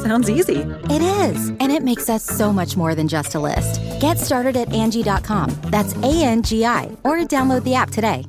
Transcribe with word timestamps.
Sounds 0.00 0.30
easy. 0.30 0.56
It 0.56 1.02
is, 1.02 1.50
and 1.50 1.70
it 1.70 1.82
makes 1.82 2.08
us 2.08 2.24
so 2.24 2.54
much 2.54 2.74
more 2.74 2.94
than 2.94 3.06
just 3.06 3.34
a 3.34 3.38
list. 3.38 3.80
Get 4.00 4.18
started 4.18 4.56
at 4.56 4.70
Angi.com. 4.70 5.50
That's 5.64 5.94
A 5.96 6.24
N 6.24 6.42
G 6.42 6.64
I, 6.64 6.96
or 7.04 7.18
download 7.18 7.64
the 7.64 7.74
app 7.74 7.90
today. 7.90 8.24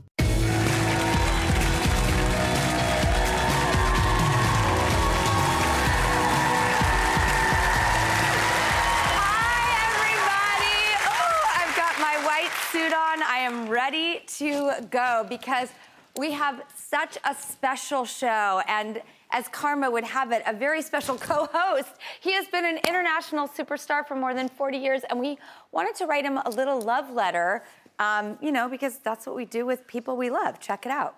Hi, 9.15 9.63
everybody. 9.87 10.77
Oh, 11.07 11.45
I've 11.55 11.75
got 11.77 11.97
my 12.01 12.17
white 12.25 12.51
suit 12.71 12.93
on. 12.93 13.23
I 13.23 13.37
am 13.37 13.69
ready 13.69 14.23
to 14.37 14.73
go 14.91 15.25
because 15.29 15.69
we 16.17 16.31
have 16.33 16.61
such 16.75 17.17
a 17.23 17.33
special 17.33 18.03
show. 18.03 18.61
And 18.67 19.01
as 19.31 19.47
Karma 19.47 19.89
would 19.89 20.03
have 20.03 20.31
it, 20.31 20.43
a 20.45 20.53
very 20.53 20.81
special 20.81 21.17
co 21.29 21.47
host. 21.51 21.93
He 22.19 22.33
has 22.33 22.47
been 22.47 22.65
an 22.65 22.79
international 22.87 23.47
superstar 23.47 24.05
for 24.05 24.15
more 24.15 24.33
than 24.33 24.49
40 24.49 24.77
years, 24.77 25.01
and 25.09 25.19
we 25.19 25.37
wanted 25.71 25.95
to 25.95 26.05
write 26.05 26.25
him 26.25 26.37
a 26.37 26.49
little 26.49 26.81
love 26.81 27.11
letter, 27.11 27.63
um, 27.99 28.37
you 28.41 28.51
know, 28.51 28.67
because 28.69 28.99
that's 28.99 29.25
what 29.25 29.35
we 29.35 29.45
do 29.45 29.65
with 29.65 29.87
people 29.87 30.17
we 30.17 30.29
love. 30.29 30.59
Check 30.59 30.85
it 30.85 30.91
out. 30.91 31.15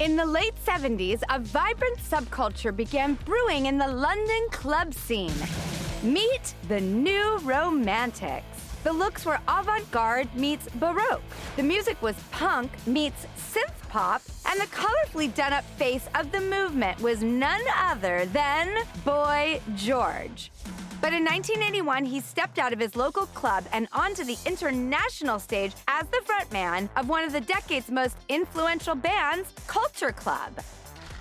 In 0.00 0.16
the 0.16 0.26
late 0.26 0.54
70s, 0.64 1.22
a 1.30 1.38
vibrant 1.38 1.98
subculture 1.98 2.74
began 2.74 3.14
brewing 3.24 3.66
in 3.66 3.78
the 3.78 3.86
London 3.86 4.48
club 4.50 4.92
scene. 4.92 5.32
Meet 6.02 6.54
the 6.68 6.80
new 6.80 7.38
romantics. 7.38 8.44
The 8.82 8.92
looks 8.92 9.24
were 9.24 9.38
avant 9.46 9.88
garde 9.92 10.34
meets 10.34 10.68
baroque. 10.74 11.22
The 11.56 11.62
music 11.62 12.02
was 12.02 12.16
punk 12.32 12.70
meets 12.86 13.24
synth 13.36 13.83
pop, 13.94 14.22
and 14.50 14.60
the 14.60 14.66
colorfully 14.66 15.32
done 15.36 15.52
up 15.52 15.62
face 15.78 16.08
of 16.16 16.32
the 16.32 16.40
movement 16.40 17.00
was 17.00 17.22
none 17.22 17.60
other 17.80 18.26
than 18.26 18.82
Boy 19.04 19.60
George. 19.76 20.50
But 21.00 21.12
in 21.12 21.24
1981, 21.24 22.04
he 22.04 22.18
stepped 22.18 22.58
out 22.58 22.72
of 22.72 22.80
his 22.80 22.96
local 22.96 23.26
club 23.26 23.64
and 23.72 23.86
onto 23.92 24.24
the 24.24 24.36
international 24.46 25.38
stage 25.38 25.74
as 25.86 26.08
the 26.08 26.20
frontman 26.26 26.88
of 26.96 27.08
one 27.08 27.22
of 27.22 27.32
the 27.32 27.40
decade's 27.40 27.88
most 27.88 28.16
influential 28.28 28.96
bands, 28.96 29.52
Culture 29.68 30.10
Club. 30.10 30.52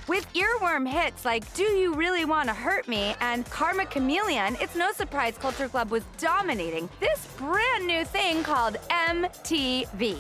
With 0.08 0.26
earworm 0.34 0.88
hits 0.90 1.26
like 1.26 1.54
Do 1.54 1.64
You 1.64 1.94
Really 1.94 2.26
Want 2.26 2.50
to 2.50 2.56
Hurt 2.56 2.88
Me 2.88 3.14
and 3.22 3.48
Karma 3.52 3.86
Chameleon, 3.86 4.58
it's 4.60 4.76
no 4.76 4.92
surprise 4.94 5.38
Culture 5.38 5.68
Club 5.68 5.92
was 5.92 6.04
dominating 6.18 6.90
this 7.00 7.28
brand 7.38 7.86
new 7.86 8.04
thing 8.04 8.42
called 8.42 8.78
MTV. 8.90 10.18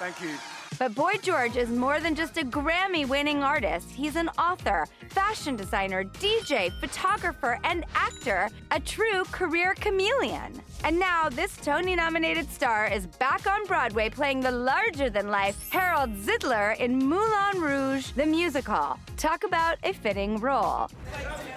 Thank 0.00 0.20
you. 0.20 0.55
But 0.78 0.94
Boy 0.94 1.14
George 1.22 1.56
is 1.56 1.70
more 1.70 2.00
than 2.00 2.14
just 2.14 2.36
a 2.36 2.42
Grammy 2.42 3.08
winning 3.08 3.42
artist. 3.42 3.90
He's 3.90 4.16
an 4.16 4.28
author, 4.38 4.86
fashion 5.08 5.56
designer, 5.56 6.04
DJ, 6.04 6.70
photographer, 6.80 7.58
and 7.64 7.84
actor, 7.94 8.48
a 8.70 8.80
true 8.80 9.24
career 9.32 9.74
chameleon. 9.74 10.60
And 10.84 10.98
now, 10.98 11.28
this 11.28 11.56
Tony 11.56 11.96
nominated 11.96 12.50
star 12.50 12.86
is 12.86 13.06
back 13.06 13.46
on 13.46 13.64
Broadway 13.66 14.08
playing 14.08 14.40
the 14.40 14.50
larger 14.50 15.10
than 15.10 15.28
life 15.28 15.68
Harold 15.70 16.10
Zidler 16.14 16.78
in 16.78 16.98
Moulin 16.98 17.60
Rouge, 17.60 18.10
the 18.12 18.26
musical. 18.26 18.98
Talk 19.16 19.44
about 19.44 19.78
a 19.82 19.92
fitting 19.92 20.36
role. 20.38 20.88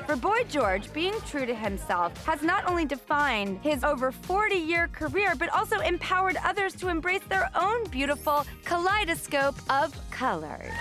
For 0.08 0.16
Boy 0.16 0.44
George, 0.50 0.92
being 0.94 1.14
true 1.28 1.46
to 1.46 1.54
himself 1.54 2.26
has 2.26 2.42
not 2.42 2.68
only 2.68 2.86
defined 2.86 3.60
his 3.62 3.84
over 3.84 4.12
40 4.12 4.56
year 4.56 4.88
career, 4.88 5.34
but 5.38 5.50
also 5.50 5.80
empowered 5.80 6.38
others 6.44 6.74
to 6.76 6.88
embrace 6.88 7.24
their 7.30 7.50
own 7.56 7.84
beautiful 7.86 8.46
kaleidoscope 8.66 9.56
of 9.70 9.94
colors. 10.10 10.72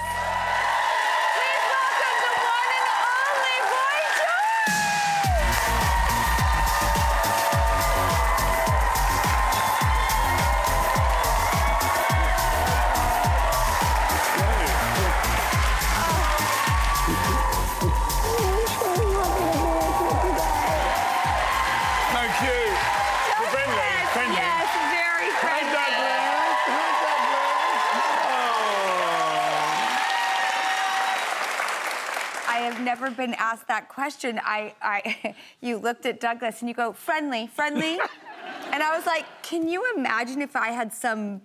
Asked 33.52 33.68
that 33.68 33.88
question. 33.88 34.40
I, 34.44 34.74
I, 34.82 35.34
you 35.60 35.78
looked 35.78 36.06
at 36.06 36.20
Douglas 36.20 36.60
and 36.60 36.68
you 36.68 36.74
go, 36.74 36.92
friendly, 36.92 37.46
friendly. 37.46 37.98
and 38.72 38.82
I 38.82 38.96
was 38.96 39.06
like, 39.06 39.24
can 39.42 39.68
you 39.68 39.84
imagine 39.96 40.42
if 40.42 40.54
I 40.56 40.68
had 40.68 40.92
some 40.92 41.40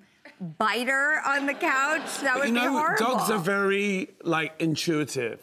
biter 0.58 1.22
on 1.26 1.46
the 1.46 1.54
couch? 1.54 2.20
That 2.22 2.36
would 2.38 2.48
You 2.50 2.54
be 2.54 2.60
know, 2.60 2.72
horrible. 2.72 3.06
dogs 3.06 3.30
are 3.30 3.38
very, 3.40 4.10
like, 4.24 4.54
intuitive. 4.60 5.42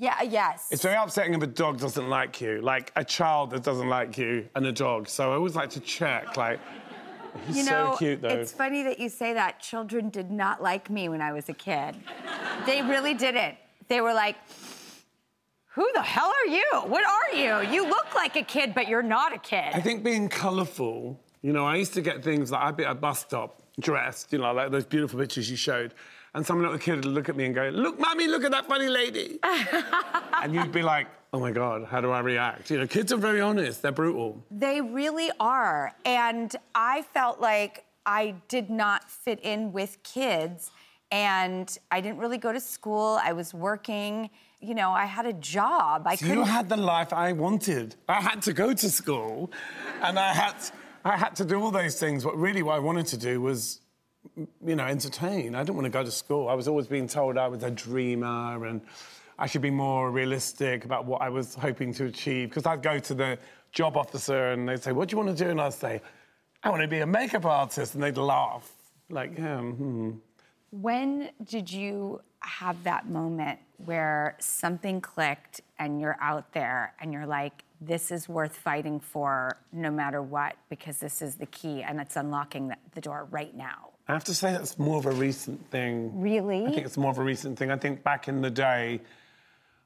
Yeah, 0.00 0.22
yes. 0.22 0.68
It's 0.70 0.82
very 0.82 0.96
upsetting 0.96 1.34
if 1.34 1.42
a 1.42 1.46
dog 1.48 1.78
doesn't 1.78 2.08
like 2.08 2.40
you, 2.40 2.60
like 2.60 2.92
a 2.94 3.04
child 3.04 3.50
that 3.50 3.64
doesn't 3.64 3.88
like 3.88 4.16
you 4.16 4.48
and 4.54 4.64
a 4.64 4.72
dog. 4.72 5.08
So 5.08 5.32
I 5.32 5.34
always 5.34 5.56
like 5.56 5.70
to 5.70 5.80
check, 5.80 6.36
like, 6.36 6.60
he's 7.46 7.58
you 7.58 7.64
know, 7.64 7.92
so 7.92 7.98
cute 7.98 8.22
though. 8.22 8.28
it's 8.28 8.52
funny 8.52 8.84
that 8.84 9.00
you 9.00 9.08
say 9.08 9.34
that. 9.34 9.58
Children 9.58 10.08
did 10.08 10.30
not 10.30 10.62
like 10.62 10.88
me 10.88 11.08
when 11.08 11.20
I 11.20 11.32
was 11.32 11.48
a 11.48 11.52
kid. 11.52 11.96
they 12.64 12.80
really 12.82 13.12
didn't. 13.14 13.56
They 13.88 14.00
were 14.00 14.14
like, 14.14 14.36
who 15.78 15.88
the 15.94 16.02
hell 16.02 16.32
are 16.40 16.50
you? 16.50 16.66
What 16.86 17.04
are 17.04 17.36
you? 17.36 17.70
You 17.72 17.88
look 17.88 18.12
like 18.12 18.34
a 18.34 18.42
kid, 18.42 18.74
but 18.74 18.88
you're 18.88 19.00
not 19.00 19.32
a 19.32 19.38
kid. 19.38 19.70
I 19.72 19.80
think 19.80 20.02
being 20.02 20.28
colourful, 20.28 21.20
you 21.40 21.52
know, 21.52 21.64
I 21.64 21.76
used 21.76 21.94
to 21.94 22.00
get 22.00 22.24
things 22.24 22.50
like 22.50 22.62
I'd 22.62 22.76
be 22.76 22.84
at 22.84 22.90
a 22.90 22.94
bus 22.96 23.20
stop 23.20 23.62
dressed, 23.78 24.32
you 24.32 24.40
know, 24.40 24.52
like 24.52 24.72
those 24.72 24.84
beautiful 24.84 25.20
pictures 25.20 25.48
you 25.48 25.56
showed, 25.56 25.94
and 26.34 26.44
some 26.44 26.60
little 26.60 26.78
kid 26.78 26.96
would 26.96 27.04
look 27.04 27.28
at 27.28 27.36
me 27.36 27.44
and 27.44 27.54
go, 27.54 27.68
Look, 27.72 28.00
mommy, 28.00 28.26
look 28.26 28.42
at 28.42 28.50
that 28.50 28.66
funny 28.66 28.88
lady. 28.88 29.38
and 30.42 30.52
you'd 30.52 30.72
be 30.72 30.82
like, 30.82 31.06
Oh 31.32 31.38
my 31.38 31.52
God, 31.52 31.84
how 31.84 32.00
do 32.00 32.10
I 32.10 32.18
react? 32.20 32.72
You 32.72 32.78
know, 32.78 32.86
kids 32.88 33.12
are 33.12 33.16
very 33.16 33.40
honest, 33.40 33.80
they're 33.80 33.92
brutal. 33.92 34.44
They 34.50 34.80
really 34.80 35.30
are. 35.38 35.94
And 36.04 36.56
I 36.74 37.02
felt 37.14 37.40
like 37.40 37.84
I 38.04 38.34
did 38.48 38.68
not 38.68 39.08
fit 39.08 39.38
in 39.44 39.72
with 39.72 40.02
kids. 40.02 40.72
And 41.12 41.78
I 41.92 42.00
didn't 42.00 42.18
really 42.18 42.36
go 42.36 42.52
to 42.52 42.60
school. 42.60 43.20
I 43.22 43.32
was 43.32 43.54
working. 43.54 44.28
You 44.60 44.74
know, 44.74 44.90
I 44.90 45.04
had 45.04 45.24
a 45.26 45.32
job. 45.32 46.02
I 46.06 46.16
So 46.16 46.26
couldn't. 46.26 46.38
you 46.38 46.44
had 46.44 46.68
the 46.68 46.76
life 46.76 47.12
I 47.12 47.32
wanted. 47.32 47.94
I 48.08 48.20
had 48.20 48.42
to 48.42 48.52
go 48.52 48.72
to 48.74 48.90
school, 48.90 49.50
and 50.02 50.18
I 50.18 50.32
had, 50.32 50.54
I 51.04 51.16
had 51.16 51.36
to 51.36 51.44
do 51.44 51.60
all 51.62 51.70
those 51.70 51.98
things. 52.00 52.24
But 52.24 52.36
really, 52.36 52.62
what 52.64 52.74
I 52.74 52.80
wanted 52.80 53.06
to 53.08 53.16
do 53.16 53.40
was, 53.40 53.80
you 54.36 54.74
know, 54.74 54.84
entertain. 54.84 55.54
I 55.54 55.60
didn't 55.62 55.76
want 55.76 55.84
to 55.84 55.90
go 55.90 56.02
to 56.02 56.10
school. 56.10 56.48
I 56.48 56.54
was 56.54 56.66
always 56.66 56.88
being 56.88 57.06
told 57.06 57.38
I 57.38 57.46
was 57.46 57.62
a 57.62 57.70
dreamer, 57.70 58.66
and 58.66 58.80
I 59.38 59.46
should 59.46 59.62
be 59.62 59.70
more 59.70 60.10
realistic 60.10 60.84
about 60.84 61.04
what 61.06 61.22
I 61.22 61.28
was 61.28 61.54
hoping 61.54 61.94
to 61.94 62.06
achieve. 62.06 62.48
Because 62.50 62.66
I'd 62.66 62.82
go 62.82 62.98
to 62.98 63.14
the 63.14 63.38
job 63.70 63.96
officer 63.96 64.50
and 64.52 64.68
they'd 64.68 64.82
say, 64.82 64.90
What 64.90 65.08
do 65.08 65.16
you 65.16 65.22
want 65.24 65.38
to 65.38 65.44
do? 65.44 65.50
And 65.50 65.60
I'd 65.60 65.72
say, 65.74 66.00
I 66.64 66.70
want 66.70 66.82
to 66.82 66.88
be 66.88 66.98
a 66.98 67.06
makeup 67.06 67.44
artist. 67.44 67.94
And 67.94 68.02
they'd 68.02 68.16
laugh. 68.16 68.68
Like, 69.08 69.38
yeah, 69.38 69.60
hmm. 69.60 70.10
When 70.70 71.30
did 71.44 71.72
you 71.72 72.20
have 72.40 72.84
that 72.84 73.08
moment 73.08 73.58
where 73.84 74.36
something 74.38 75.00
clicked 75.00 75.60
and 75.78 76.00
you're 76.00 76.16
out 76.20 76.52
there 76.52 76.94
and 77.00 77.12
you're 77.12 77.26
like, 77.26 77.64
this 77.80 78.10
is 78.10 78.28
worth 78.28 78.56
fighting 78.56 78.98
for 78.98 79.56
no 79.72 79.90
matter 79.90 80.20
what 80.20 80.56
because 80.68 80.98
this 80.98 81.22
is 81.22 81.36
the 81.36 81.46
key 81.46 81.82
and 81.82 82.00
it's 82.00 82.16
unlocking 82.16 82.68
the, 82.68 82.76
the 82.94 83.00
door 83.00 83.28
right 83.30 83.56
now? 83.56 83.90
I 84.08 84.12
have 84.12 84.24
to 84.24 84.34
say 84.34 84.52
that's 84.52 84.78
more 84.78 84.98
of 84.98 85.06
a 85.06 85.12
recent 85.12 85.70
thing. 85.70 86.20
Really? 86.20 86.66
I 86.66 86.72
think 86.72 86.86
it's 86.86 86.96
more 86.96 87.10
of 87.10 87.18
a 87.18 87.22
recent 87.22 87.58
thing. 87.58 87.70
I 87.70 87.76
think 87.76 88.02
back 88.02 88.26
in 88.26 88.40
the 88.40 88.50
day, 88.50 89.00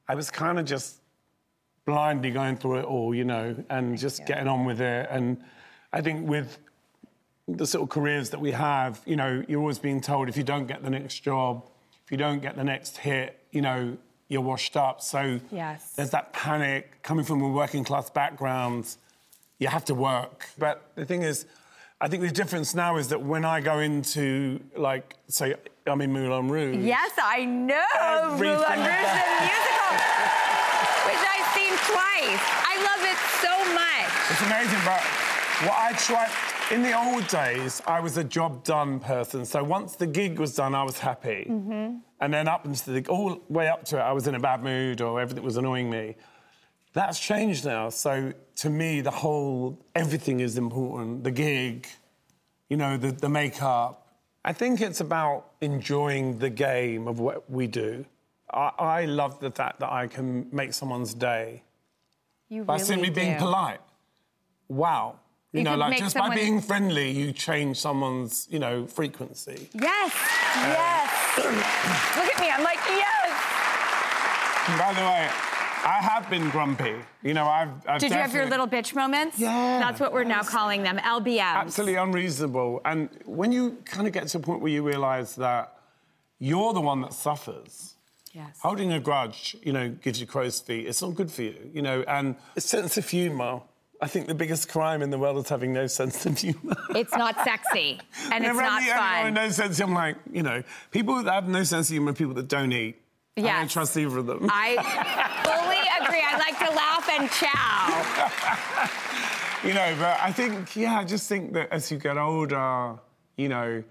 I 0.09 0.15
was 0.15 0.31
kind 0.31 0.59
of 0.59 0.65
just 0.65 1.01
blindly 1.85 2.31
going 2.31 2.57
through 2.57 2.79
it 2.79 2.85
all, 2.85 3.15
you 3.15 3.25
know, 3.25 3.57
and 3.69 3.99
just 3.99 4.25
getting 4.27 4.47
on 4.47 4.65
with 4.65 4.81
it. 4.81 5.09
And 5.11 5.43
I 5.93 6.01
think 6.01 6.29
with 6.29 6.59
the 7.49 7.67
sort 7.67 7.83
of 7.83 7.89
careers 7.89 8.31
that 8.31 8.41
we 8.41 8.53
have, 8.53 9.01
you 9.05 9.17
know, 9.17 9.45
you're 9.49 9.61
always 9.61 9.79
being 9.79 10.01
told 10.01 10.29
if 10.29 10.37
you 10.37 10.45
don't 10.45 10.67
get 10.67 10.83
the 10.83 10.91
next 10.91 11.21
job, 11.21 11.67
you 12.13 12.19
don't 12.19 12.41
get 12.43 12.57
the 12.57 12.63
next 12.63 12.99
hit, 12.99 13.39
you 13.53 13.63
know, 13.63 13.97
you're 14.29 14.43
washed 14.43 14.77
up. 14.77 15.01
So 15.01 15.41
Yes. 15.51 15.93
there's 15.97 16.11
that 16.11 16.33
panic 16.35 17.03
coming 17.03 17.25
from 17.25 17.41
a 17.43 17.49
working 17.49 17.85
class 17.85 18.11
background. 18.11 18.97
You 19.59 19.69
have 19.69 19.85
to 19.87 19.95
work. 19.95 20.47
But 20.59 20.83
the 20.95 21.07
thing 21.07 21.23
is, 21.23 21.47
I 22.03 22.09
think 22.09 22.23
the 22.23 22.31
difference 22.31 22.75
now 22.75 22.97
is 22.99 23.09
that 23.09 23.23
when 23.23 23.45
I 23.47 23.61
go 23.63 23.79
into, 23.79 24.61
like, 24.77 25.17
say, 25.29 25.55
I'm 25.87 26.03
in 26.03 26.13
Moulin 26.13 26.49
Rouge. 26.51 26.85
Yes, 26.85 27.13
I 27.17 27.47
know. 27.47 27.81
Moulin 28.37 28.41
Rouge 28.41 28.61
the 28.61 28.77
musical, 29.49 29.93
which 31.09 31.23
I've 31.33 31.49
seen 31.57 31.73
twice. 31.89 32.43
I 32.73 32.75
love 32.89 33.03
it 33.09 33.19
so 33.41 33.53
much. 33.73 34.11
It's 34.31 34.43
amazing, 34.43 34.83
but 34.85 35.01
what 35.65 35.79
I 35.81 35.93
tried 35.97 36.29
in 36.73 36.83
the 36.83 36.99
old 36.99 37.27
days, 37.29 37.83
I 37.87 38.01
was 38.01 38.17
a 38.17 38.25
job 38.25 38.65
done 38.65 38.99
person. 38.99 39.45
So 39.45 39.63
once 39.63 39.95
the 39.95 40.07
gig 40.07 40.39
was 40.39 40.55
done, 40.55 40.75
I 40.75 40.83
was 40.83 40.99
happy. 40.99 41.47
Mm-hmm. 41.49 41.99
And 42.21 42.35
then 42.35 42.49
up 42.49 42.65
until 42.65 42.95
the 42.95 43.07
all 43.09 43.35
the 43.35 43.53
way 43.53 43.69
up 43.69 43.85
to 43.87 43.99
it, 43.99 44.01
I 44.01 44.13
was 44.13 44.27
in 44.27 44.35
a 44.35 44.41
bad 44.41 44.63
mood 44.63 45.01
or 45.01 45.21
everything 45.21 45.45
was 45.45 45.59
annoying 45.59 45.91
me. 45.91 46.17
That's 46.95 47.19
changed 47.19 47.65
now. 47.65 47.91
So 47.91 48.33
to 48.57 48.71
me, 48.71 49.03
the 49.03 49.11
whole 49.11 49.79
everything 49.95 50.41
is 50.41 50.57
important. 50.57 51.25
The 51.25 51.31
gig, 51.31 51.87
you 52.71 52.77
know, 52.77 52.97
the, 52.97 53.13
the 53.13 53.29
makeup. 53.29 54.07
I 54.45 54.53
think 54.53 54.81
it's 54.81 55.01
about 55.01 55.53
enjoying 55.61 56.39
the 56.39 56.51
game 56.51 57.07
of 57.07 57.21
what 57.21 57.49
we 57.51 57.67
do. 57.67 58.05
I, 58.53 58.71
I 58.79 59.05
love 59.05 59.41
the 59.41 59.51
fact 59.51 59.81
that 59.81 59.93
I 59.93 60.07
can 60.07 60.49
make 60.53 60.73
someone's 60.73 61.15
day 61.15 61.63
You 62.49 62.65
by 62.65 62.75
really 62.75 62.85
simply 62.85 63.11
being 63.11 63.37
polite. 63.37 63.81
Wow. 64.69 65.19
You, 65.53 65.59
You 65.59 65.65
know, 65.65 65.77
like 65.77 65.99
just 65.99 66.15
someone- 66.15 66.31
by 66.31 66.37
being 66.37 66.61
friendly, 66.63 67.11
you 67.11 67.31
change 67.33 67.77
someone's, 67.79 68.49
you 68.51 68.59
know, 68.59 68.87
frequency. 68.87 69.69
Yes, 69.75 70.13
um, 70.57 70.63
yes. 70.65 71.37
Look 72.17 72.35
at 72.35 72.41
me, 72.41 72.51
I'm 72.51 72.63
like, 72.65 72.79
yes. 72.89 74.79
By 74.79 74.95
the 74.95 75.01
way, 75.03 75.29
I 75.85 75.99
have 76.01 76.31
been 76.31 76.49
grumpy. 76.51 76.95
You 77.23 77.35
know, 77.35 77.47
I've. 77.47 77.69
I've 77.87 78.01
Did 78.01 78.13
you 78.13 78.17
have 78.17 78.33
your 78.35 78.47
little 78.47 78.67
bitch 78.69 78.95
moments? 78.95 79.39
Yeah. 79.39 79.79
That's 79.81 80.01
what 80.01 80.13
we're 80.13 80.25
now 80.25 80.43
calling 80.43 80.83
them, 80.85 80.99
LBMs. 80.99 81.41
Absolutely 81.41 81.97
unreasonable. 81.97 82.81
And 82.85 83.11
when 83.27 83.53
you 83.53 83.79
kind 83.85 84.07
of 84.07 84.13
get 84.15 84.29
to 84.29 84.39
a 84.39 84.41
point 84.41 84.63
where 84.63 84.71
you 84.73 84.83
realise 84.83 85.35
that 85.35 85.77
you're 86.39 86.73
the 86.73 86.81
one 86.81 87.03
that 87.03 87.13
suffers. 87.13 87.95
Yes. 88.33 88.59
Holding 88.63 88.93
a 88.93 89.01
grudge, 89.01 89.55
you 89.63 89.73
know, 89.73 89.91
gives 89.91 90.19
you 90.19 90.27
crow's 90.27 90.59
feet. 90.61 90.87
It's 90.87 91.03
not 91.03 91.15
good 91.15 91.31
for 91.31 91.43
you, 91.43 91.57
you 91.75 91.83
know. 91.83 92.03
And 92.09 92.37
a 92.57 92.61
sense 92.63 92.97
of 92.97 93.07
humour. 93.09 93.61
I 94.03 94.09
think 94.09 94.27
the 94.27 94.35
biggest 94.35 94.69
crime 94.69 95.01
in 95.01 95.11
the 95.11 95.19
world 95.19 95.37
is 95.45 95.49
having 95.49 95.73
no 95.73 95.87
sense 95.87 96.27
of 96.27 96.37
humour. 96.37 96.75
It's 96.91 97.15
not 97.15 97.37
sexy 97.45 98.01
and 98.33 98.45
it's 98.45 98.57
not 98.57 98.83
fun. 98.83 99.25
with 99.27 99.35
no 99.35 99.49
sense. 99.51 99.79
I'm 99.81 99.95
like, 99.95 100.17
you 100.31 100.43
know, 100.43 100.65
people 100.91 101.23
that 101.23 101.33
have 101.33 101.49
no 101.49 101.63
sense 101.63 101.89
of 101.89 101.95
humour, 101.95 102.11
are 102.11 102.15
people 102.15 102.35
that 102.35 102.49
don't 102.49 102.73
eat. 102.73 103.01
I 103.37 103.43
don't 103.43 103.71
trust 103.71 103.97
either 103.97 104.19
of 104.19 104.27
them. 104.27 104.49
I 104.51 104.75
fully 105.45 105.81
agree. 106.05 106.21
I 106.21 106.37
like 106.37 106.59
to 106.59 106.75
laugh 106.75 107.09
and 107.17 107.31
chow. 107.31 107.99
you 109.69 109.73
know, 109.73 109.95
but 109.99 110.21
I 110.21 110.33
think, 110.33 110.75
yeah, 110.75 110.99
I 110.99 111.05
just 111.05 111.29
think 111.29 111.53
that 111.53 111.73
as 111.73 111.91
you 111.91 111.99
get 111.99 112.19
older, 112.19 112.99
you 113.37 113.49
know, 113.49 113.85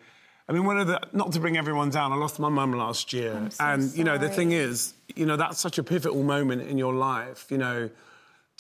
I 0.48 0.52
mean, 0.52 0.66
one 0.66 0.78
of 0.78 0.88
the, 0.88 1.00
not 1.14 1.32
to 1.32 1.40
bring 1.40 1.56
everyone 1.56 1.90
down, 1.90 2.12
I 2.12 2.18
lost 2.18 2.38
my 2.38 2.50
mum 2.50 2.74
last 2.74 3.14
year. 3.14 3.48
and, 3.62 3.96
you 3.96 4.04
know, 4.04 4.18
the 4.18 4.30
thing 4.30 4.52
is, 4.52 4.94
you 5.16 5.26
know, 5.26 5.38
that's 5.38 5.60
such 5.60 5.78
a 5.78 5.84
pivotal 5.84 6.22
moment 6.24 6.64
in 6.64 6.78
your 6.78 6.94
life, 6.94 7.48
you 7.50 7.58
know, 7.58 7.90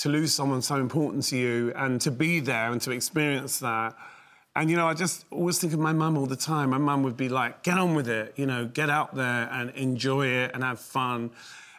to 0.01 0.09
lose 0.09 0.33
someone 0.33 0.63
so 0.63 0.77
important 0.77 1.23
to 1.25 1.37
you 1.37 1.71
and 1.75 2.01
to 2.01 2.09
be 2.09 2.39
there 2.39 2.71
and 2.71 2.81
to 2.81 2.89
experience 2.89 3.59
that. 3.59 3.95
And, 4.55 4.67
you 4.67 4.75
know, 4.75 4.87
I 4.87 4.95
just 4.95 5.25
always 5.29 5.59
think 5.59 5.73
of 5.73 5.79
my 5.79 5.93
mum 5.93 6.17
all 6.17 6.25
the 6.25 6.35
time. 6.35 6.71
My 6.71 6.79
mum 6.79 7.03
would 7.03 7.15
be 7.15 7.29
like, 7.29 7.61
get 7.61 7.77
on 7.77 7.93
with 7.93 8.09
it, 8.09 8.33
you 8.35 8.47
know, 8.47 8.65
get 8.65 8.89
out 8.89 9.13
there 9.13 9.47
and 9.51 9.69
enjoy 9.71 10.25
it 10.25 10.51
and 10.55 10.63
have 10.63 10.79
fun. 10.79 11.29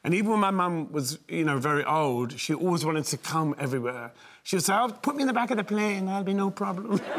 And 0.04 0.14
even 0.14 0.30
when 0.30 0.38
my 0.38 0.52
mum 0.52 0.92
was, 0.92 1.18
you 1.26 1.44
know, 1.44 1.58
very 1.58 1.84
old, 1.84 2.38
she 2.38 2.54
always 2.54 2.84
wanted 2.84 3.06
to 3.06 3.16
come 3.16 3.56
everywhere. 3.58 4.12
She 4.44 4.54
would 4.54 4.64
say, 4.64 4.74
oh, 4.74 4.88
put 4.88 5.16
me 5.16 5.22
in 5.22 5.26
the 5.26 5.32
back 5.32 5.50
of 5.50 5.56
the 5.56 5.64
plane, 5.64 6.06
that'll 6.06 6.22
be 6.22 6.34
no 6.34 6.50
problem. 6.50 7.00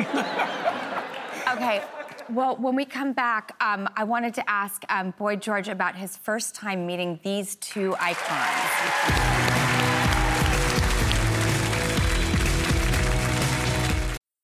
Okay. 1.53 1.83
Well, 2.31 2.55
when 2.55 2.75
we 2.75 2.83
come 2.83 3.13
back, 3.13 3.55
um, 3.61 3.87
I 3.95 4.05
wanted 4.05 4.33
to 4.35 4.49
ask 4.49 4.83
um, 4.89 5.13
George 5.39 5.67
about 5.67 5.95
his 5.95 6.17
first 6.17 6.55
time 6.55 6.87
meeting 6.87 7.19
these 7.21 7.57
two 7.57 7.95
icons. 7.99 9.62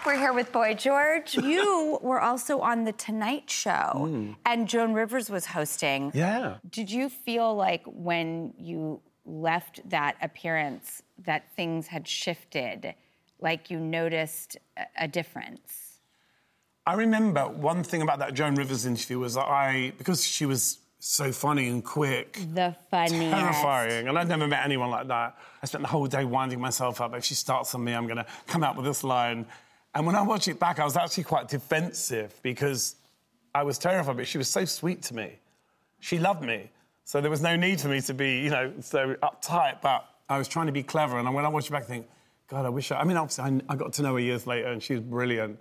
Back. 0.00 0.06
We're 0.06 0.18
here 0.18 0.32
with 0.32 0.52
Boy 0.52 0.74
George. 0.74 1.36
You 1.50 1.98
were 2.00 2.20
also 2.20 2.60
on 2.60 2.84
The 2.84 2.92
Tonight 2.92 3.50
Show, 3.50 3.92
mm. 3.96 4.36
and 4.46 4.68
Joan 4.68 4.92
Rivers 4.92 5.28
was 5.30 5.46
hosting. 5.46 6.12
yeah. 6.14 6.56
Did 6.68 6.90
you 6.90 7.08
feel 7.08 7.54
like 7.54 7.82
when 7.86 8.54
you 8.56 9.00
left 9.24 9.88
that 9.90 10.16
appearance 10.22 11.02
that 11.24 11.52
things 11.56 11.88
had 11.88 12.06
shifted, 12.06 12.94
like 13.40 13.70
you 13.70 13.80
noticed 13.80 14.56
a, 14.76 14.82
a 15.00 15.08
difference? 15.08 15.98
I 16.86 16.94
remember 16.94 17.48
one 17.48 17.82
thing 17.82 18.02
about 18.02 18.20
that 18.20 18.34
Joan 18.34 18.54
Rivers 18.54 18.86
interview 18.86 19.18
was 19.18 19.34
that 19.34 19.46
I, 19.48 19.92
because 19.98 20.24
she 20.24 20.46
was 20.46 20.78
so 20.98 21.32
funny 21.32 21.68
and 21.68 21.84
quick, 21.84 22.38
The 22.54 22.76
funniest. 22.90 23.36
terrifying, 23.36 24.08
and 24.08 24.18
I'd 24.18 24.28
never 24.28 24.46
met 24.46 24.64
anyone 24.64 24.90
like 24.90 25.08
that. 25.08 25.36
I 25.62 25.66
spent 25.66 25.82
the 25.82 25.88
whole 25.88 26.06
day 26.06 26.24
winding 26.24 26.60
myself 26.60 27.00
up. 27.00 27.14
If 27.14 27.24
she 27.24 27.34
starts 27.34 27.74
on 27.74 27.82
me, 27.82 27.92
I'm 27.92 28.06
going 28.06 28.18
to 28.18 28.26
come 28.46 28.62
out 28.62 28.76
with 28.76 28.84
this 28.86 29.02
line. 29.02 29.46
And 29.94 30.06
when 30.06 30.14
I 30.14 30.22
watched 30.22 30.48
it 30.48 30.58
back, 30.58 30.78
I 30.78 30.84
was 30.84 30.96
actually 30.96 31.24
quite 31.24 31.48
defensive 31.48 32.38
because 32.42 32.96
I 33.54 33.62
was 33.64 33.78
terrified, 33.78 34.16
but 34.16 34.26
she 34.26 34.38
was 34.38 34.48
so 34.48 34.64
sweet 34.64 35.02
to 35.04 35.14
me. 35.14 35.38
She 35.98 36.18
loved 36.18 36.42
me. 36.42 36.70
So 37.04 37.20
there 37.20 37.30
was 37.30 37.42
no 37.42 37.56
need 37.56 37.80
for 37.80 37.88
me 37.88 38.00
to 38.02 38.14
be, 38.14 38.40
you 38.40 38.50
know, 38.50 38.72
so 38.80 39.16
uptight, 39.16 39.80
but 39.82 40.06
I 40.28 40.38
was 40.38 40.46
trying 40.46 40.66
to 40.66 40.72
be 40.72 40.84
clever. 40.84 41.18
And 41.18 41.34
when 41.34 41.44
I 41.44 41.48
watch 41.48 41.66
it 41.66 41.72
back, 41.72 41.82
I 41.82 41.86
think, 41.86 42.06
God, 42.46 42.66
I 42.66 42.68
wish 42.68 42.92
I... 42.92 43.00
I 43.00 43.04
mean, 43.04 43.16
obviously, 43.16 43.44
I, 43.68 43.72
I 43.72 43.76
got 43.76 43.92
to 43.94 44.02
know 44.02 44.12
her 44.14 44.20
years 44.20 44.46
later, 44.46 44.68
and 44.68 44.80
she 44.80 44.94
was 44.94 45.02
brilliant. 45.02 45.58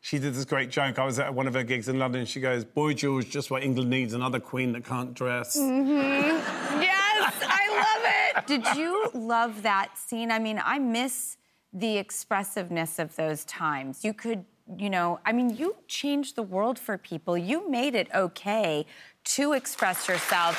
She 0.00 0.18
did 0.18 0.34
this 0.34 0.44
great 0.44 0.70
joke. 0.70 0.98
I 0.98 1.04
was 1.04 1.18
at 1.18 1.34
one 1.34 1.46
of 1.48 1.54
her 1.54 1.62
gigs 1.64 1.88
in 1.88 1.98
London. 1.98 2.24
She 2.24 2.40
goes, 2.40 2.64
Boy 2.64 2.94
George, 2.94 3.30
just 3.30 3.50
what 3.50 3.62
England 3.64 3.90
needs, 3.90 4.14
another 4.14 4.40
queen 4.40 4.72
that 4.72 4.84
can't 4.84 5.14
dress. 5.14 5.56
Mm-hmm. 5.56 6.82
Yes, 7.22 7.34
I 7.46 8.34
love 8.34 8.44
it. 8.44 8.46
Did 8.48 8.76
you 8.76 9.10
love 9.14 9.62
that 9.62 9.96
scene? 9.96 10.32
I 10.32 10.40
mean, 10.40 10.60
I 10.64 10.80
miss 10.80 11.36
the 11.72 11.96
expressiveness 11.96 12.98
of 12.98 13.16
those 13.16 13.44
times. 13.44 14.04
You 14.04 14.12
could, 14.12 14.44
you 14.76 14.90
know, 14.90 15.20
I 15.24 15.32
mean, 15.32 15.56
you 15.56 15.76
changed 15.88 16.36
the 16.36 16.42
world 16.42 16.78
for 16.78 16.98
people. 16.98 17.36
You 17.36 17.68
made 17.70 17.94
it 17.94 18.08
okay 18.14 18.86
to 19.24 19.52
express 19.52 20.08
yourself, 20.08 20.56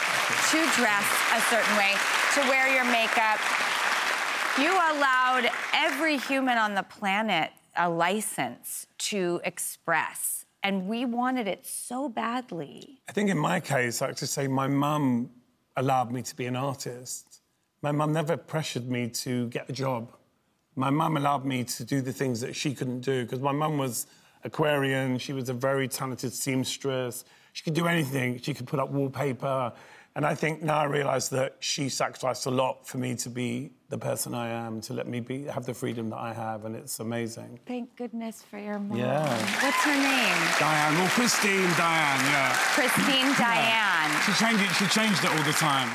to 0.51 0.57
dress 0.79 1.05
a 1.33 1.41
certain 1.49 1.77
way, 1.77 1.93
to 2.35 2.41
wear 2.49 2.73
your 2.73 2.85
makeup. 2.85 3.39
You 4.57 4.71
allowed 4.71 5.49
every 5.73 6.17
human 6.17 6.57
on 6.57 6.75
the 6.75 6.83
planet 6.83 7.51
a 7.75 7.89
license 7.89 8.87
to 8.99 9.41
express, 9.43 10.45
and 10.61 10.87
we 10.87 11.05
wanted 11.05 11.47
it 11.47 11.65
so 11.65 12.07
badly. 12.07 13.01
I 13.09 13.11
think 13.11 13.29
in 13.29 13.37
my 13.37 13.59
case, 13.59 14.01
I 14.01 14.07
have 14.07 14.15
to 14.17 14.27
say 14.27 14.47
my 14.47 14.67
mum 14.67 15.31
allowed 15.75 16.11
me 16.11 16.21
to 16.21 16.35
be 16.35 16.45
an 16.45 16.55
artist. 16.55 17.41
My 17.81 17.91
mum 17.91 18.13
never 18.13 18.37
pressured 18.37 18.87
me 18.89 19.09
to 19.09 19.47
get 19.47 19.69
a 19.69 19.73
job. 19.73 20.11
My 20.75 20.89
mum 20.89 21.17
allowed 21.17 21.45
me 21.45 21.63
to 21.63 21.83
do 21.83 22.01
the 22.01 22.13
things 22.13 22.41
that 22.41 22.55
she 22.55 22.73
couldn't 22.73 23.01
do 23.01 23.23
because 23.23 23.39
my 23.39 23.51
mum 23.51 23.77
was 23.77 24.07
Aquarian. 24.43 25.17
She 25.19 25.33
was 25.33 25.49
a 25.49 25.53
very 25.53 25.87
talented 25.87 26.33
seamstress. 26.33 27.25
She 27.53 27.63
could 27.63 27.75
do 27.75 27.87
anything. 27.87 28.39
She 28.39 28.53
could 28.53 28.67
put 28.67 28.79
up 28.79 28.89
wallpaper. 28.89 29.73
And 30.15 30.25
I 30.25 30.35
think 30.35 30.61
now 30.61 30.77
I 30.77 30.83
realise 30.83 31.29
that 31.29 31.55
she 31.59 31.89
sacrificed 31.89 32.45
a 32.45 32.51
lot 32.51 32.87
for 32.87 32.99
me 32.99 33.15
to 33.15 33.29
be 33.29 33.71
the 33.89 33.97
person 33.97 34.35
I 34.35 34.49
am, 34.49 34.79
to 34.81 34.93
let 34.93 35.07
me 35.07 35.19
be, 35.19 35.45
have 35.45 35.65
the 35.65 35.73
freedom 35.73 36.11
that 36.11 36.17
I 36.17 36.33
have, 36.33 36.65
and 36.65 36.75
it's 36.75 36.99
amazing. 36.99 37.59
Thank 37.65 37.95
goodness 37.95 38.43
for 38.43 38.59
your 38.59 38.77
mom. 38.77 38.97
Yeah. 38.97 39.23
What's 39.63 39.83
her 39.83 39.95
name? 39.95 40.37
Diane, 40.59 40.93
well, 40.99 41.09
Christine, 41.09 41.69
Diane, 41.77 42.25
yeah. 42.25 42.55
Christine 42.55 43.33
Diane. 43.37 44.21
She 44.25 44.33
changed 44.33 44.63
it. 44.63 44.75
She 44.75 44.87
changed 44.87 45.23
it 45.23 45.31
all 45.31 45.43
the 45.43 45.53
time. 45.53 45.89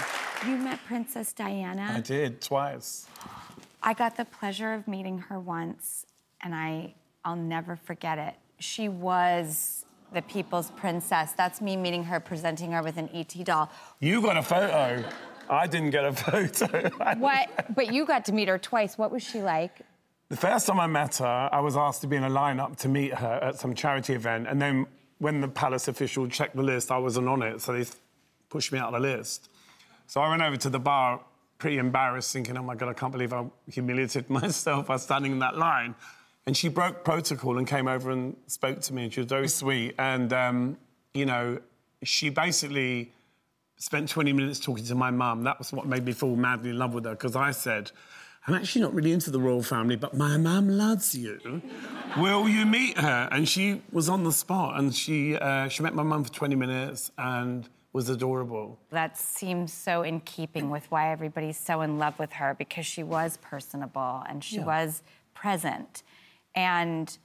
You 0.46 0.56
met 0.56 0.80
Princess 0.86 1.32
Diana. 1.32 1.94
I 1.96 2.00
did 2.00 2.40
twice. 2.40 3.06
I 3.88 3.94
got 3.94 4.18
the 4.18 4.26
pleasure 4.26 4.74
of 4.74 4.86
meeting 4.86 5.16
her 5.16 5.40
once, 5.40 6.04
and 6.42 6.54
I 6.54 6.92
I'll 7.24 7.36
never 7.36 7.74
forget 7.74 8.18
it. 8.18 8.34
She 8.58 8.90
was 8.90 9.86
the 10.12 10.20
people's 10.20 10.70
princess. 10.72 11.32
That's 11.32 11.62
me 11.62 11.74
meeting 11.74 12.04
her, 12.04 12.20
presenting 12.20 12.72
her 12.72 12.82
with 12.82 12.98
an 12.98 13.08
ET 13.14 13.34
doll. 13.44 13.70
You 14.00 14.20
got 14.20 14.36
a 14.36 14.42
photo. 14.42 15.02
I 15.48 15.66
didn't 15.66 15.88
get 15.88 16.04
a 16.04 16.12
photo. 16.12 16.90
What? 17.18 17.74
but 17.74 17.90
you 17.90 18.04
got 18.04 18.26
to 18.26 18.32
meet 18.32 18.48
her 18.48 18.58
twice. 18.58 18.98
What 18.98 19.10
was 19.10 19.22
she 19.22 19.40
like? 19.40 19.80
The 20.28 20.36
first 20.36 20.66
time 20.66 20.80
I 20.80 20.86
met 20.86 21.16
her, 21.16 21.48
I 21.50 21.60
was 21.60 21.74
asked 21.74 22.02
to 22.02 22.08
be 22.08 22.16
in 22.16 22.24
a 22.24 22.30
lineup 22.30 22.76
to 22.80 22.90
meet 22.90 23.14
her 23.14 23.38
at 23.42 23.58
some 23.58 23.74
charity 23.74 24.12
event. 24.12 24.48
And 24.48 24.60
then 24.60 24.86
when 25.16 25.40
the 25.40 25.48
palace 25.48 25.88
official 25.88 26.28
checked 26.28 26.56
the 26.56 26.62
list, 26.62 26.92
I 26.92 26.98
wasn't 26.98 27.26
on 27.26 27.40
it. 27.40 27.62
So 27.62 27.72
they 27.72 27.86
pushed 28.50 28.70
me 28.70 28.80
out 28.80 28.92
of 28.92 29.00
the 29.00 29.08
list. 29.16 29.48
So 30.06 30.20
I 30.20 30.28
went 30.28 30.42
over 30.42 30.58
to 30.58 30.68
the 30.68 30.78
bar, 30.78 31.20
pretty 31.58 31.78
embarrassed, 31.78 32.32
thinking, 32.32 32.56
oh 32.56 32.62
my 32.62 32.74
God, 32.74 32.88
I 32.88 32.92
can't 32.94 33.12
believe 33.12 33.32
I 33.32 33.44
humiliated 33.70 34.30
myself 34.30 34.86
by 34.86 34.96
standing 34.96 35.32
in 35.32 35.38
that 35.40 35.56
line. 35.56 35.94
And 36.46 36.56
she 36.56 36.68
broke 36.68 37.04
protocol 37.04 37.58
and 37.58 37.66
came 37.66 37.88
over 37.88 38.10
and 38.10 38.36
spoke 38.46 38.80
to 38.80 38.94
me. 38.94 39.04
And 39.04 39.12
she 39.12 39.20
was 39.20 39.28
very 39.28 39.48
sweet. 39.48 39.94
And, 39.98 40.32
um, 40.32 40.78
you 41.12 41.26
know, 41.26 41.60
she 42.02 42.30
basically 42.30 43.12
spent 43.76 44.08
20 44.08 44.32
minutes 44.32 44.58
talking 44.58 44.84
to 44.84 44.94
my 44.94 45.10
mum. 45.10 45.44
That 45.44 45.58
was 45.58 45.72
what 45.72 45.86
made 45.86 46.04
me 46.04 46.12
fall 46.12 46.36
madly 46.36 46.70
in 46.70 46.78
love 46.78 46.94
with 46.94 47.04
her, 47.04 47.10
because 47.10 47.36
I 47.36 47.50
said, 47.50 47.90
I'm 48.46 48.54
actually 48.54 48.80
not 48.82 48.94
really 48.94 49.12
into 49.12 49.30
the 49.30 49.38
royal 49.38 49.62
family, 49.62 49.96
but 49.96 50.16
my 50.16 50.38
mum 50.38 50.68
loves 50.68 51.14
you. 51.14 51.60
Will 52.16 52.48
you 52.48 52.64
meet 52.64 52.96
her? 52.96 53.28
And 53.30 53.46
she 53.46 53.82
was 53.92 54.08
on 54.08 54.24
the 54.24 54.32
spot, 54.32 54.78
and 54.78 54.94
she 54.94 55.36
uh, 55.36 55.68
she 55.68 55.82
met 55.82 55.94
my 55.94 56.02
mum 56.02 56.24
for 56.24 56.32
20 56.32 56.54
minutes 56.54 57.12
and 57.18 57.68
was 57.92 58.08
adorable. 58.08 58.78
That 58.90 59.16
seems 59.16 59.72
so 59.72 60.02
in 60.02 60.20
keeping 60.20 60.70
with 60.70 60.90
why 60.90 61.10
everybody's 61.10 61.56
so 61.58 61.80
in 61.80 61.98
love 61.98 62.18
with 62.18 62.32
her 62.34 62.54
because 62.54 62.86
she 62.86 63.02
was 63.02 63.38
personable 63.38 64.22
and 64.28 64.44
she 64.44 64.56
Yeah. 64.56 64.64
was 64.66 65.02
present. 65.34 66.02
And 66.54 67.16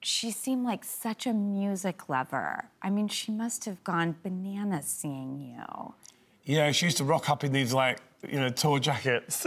she 0.00 0.30
seemed 0.30 0.64
like 0.64 0.84
such 0.84 1.26
a 1.26 1.32
music 1.32 2.08
lover. 2.08 2.66
I 2.82 2.90
mean, 2.90 3.08
she 3.08 3.32
must 3.32 3.64
have 3.64 3.82
gone 3.84 4.16
bananas 4.22 4.86
seeing 4.86 5.40
you. 5.40 5.94
Yeah, 6.44 6.70
she 6.72 6.86
used 6.86 6.98
to 6.98 7.04
rock 7.04 7.30
up 7.30 7.42
in 7.42 7.52
these 7.52 7.72
like 7.72 8.00
you 8.28 8.38
know 8.38 8.50
tour 8.50 8.78
jackets. 8.78 9.46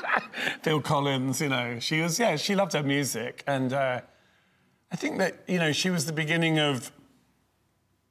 Phil 0.62 0.80
Collins, 0.80 1.40
you 1.40 1.48
know, 1.48 1.78
she 1.80 2.00
was 2.00 2.18
yeah, 2.18 2.36
she 2.36 2.54
loved 2.54 2.72
her 2.74 2.82
music, 2.82 3.42
and 3.46 3.72
uh, 3.72 4.00
I 4.92 4.96
think 4.96 5.18
that 5.18 5.42
you 5.48 5.58
know 5.58 5.72
she 5.72 5.90
was 5.90 6.06
the 6.06 6.12
beginning 6.12 6.60
of 6.60 6.92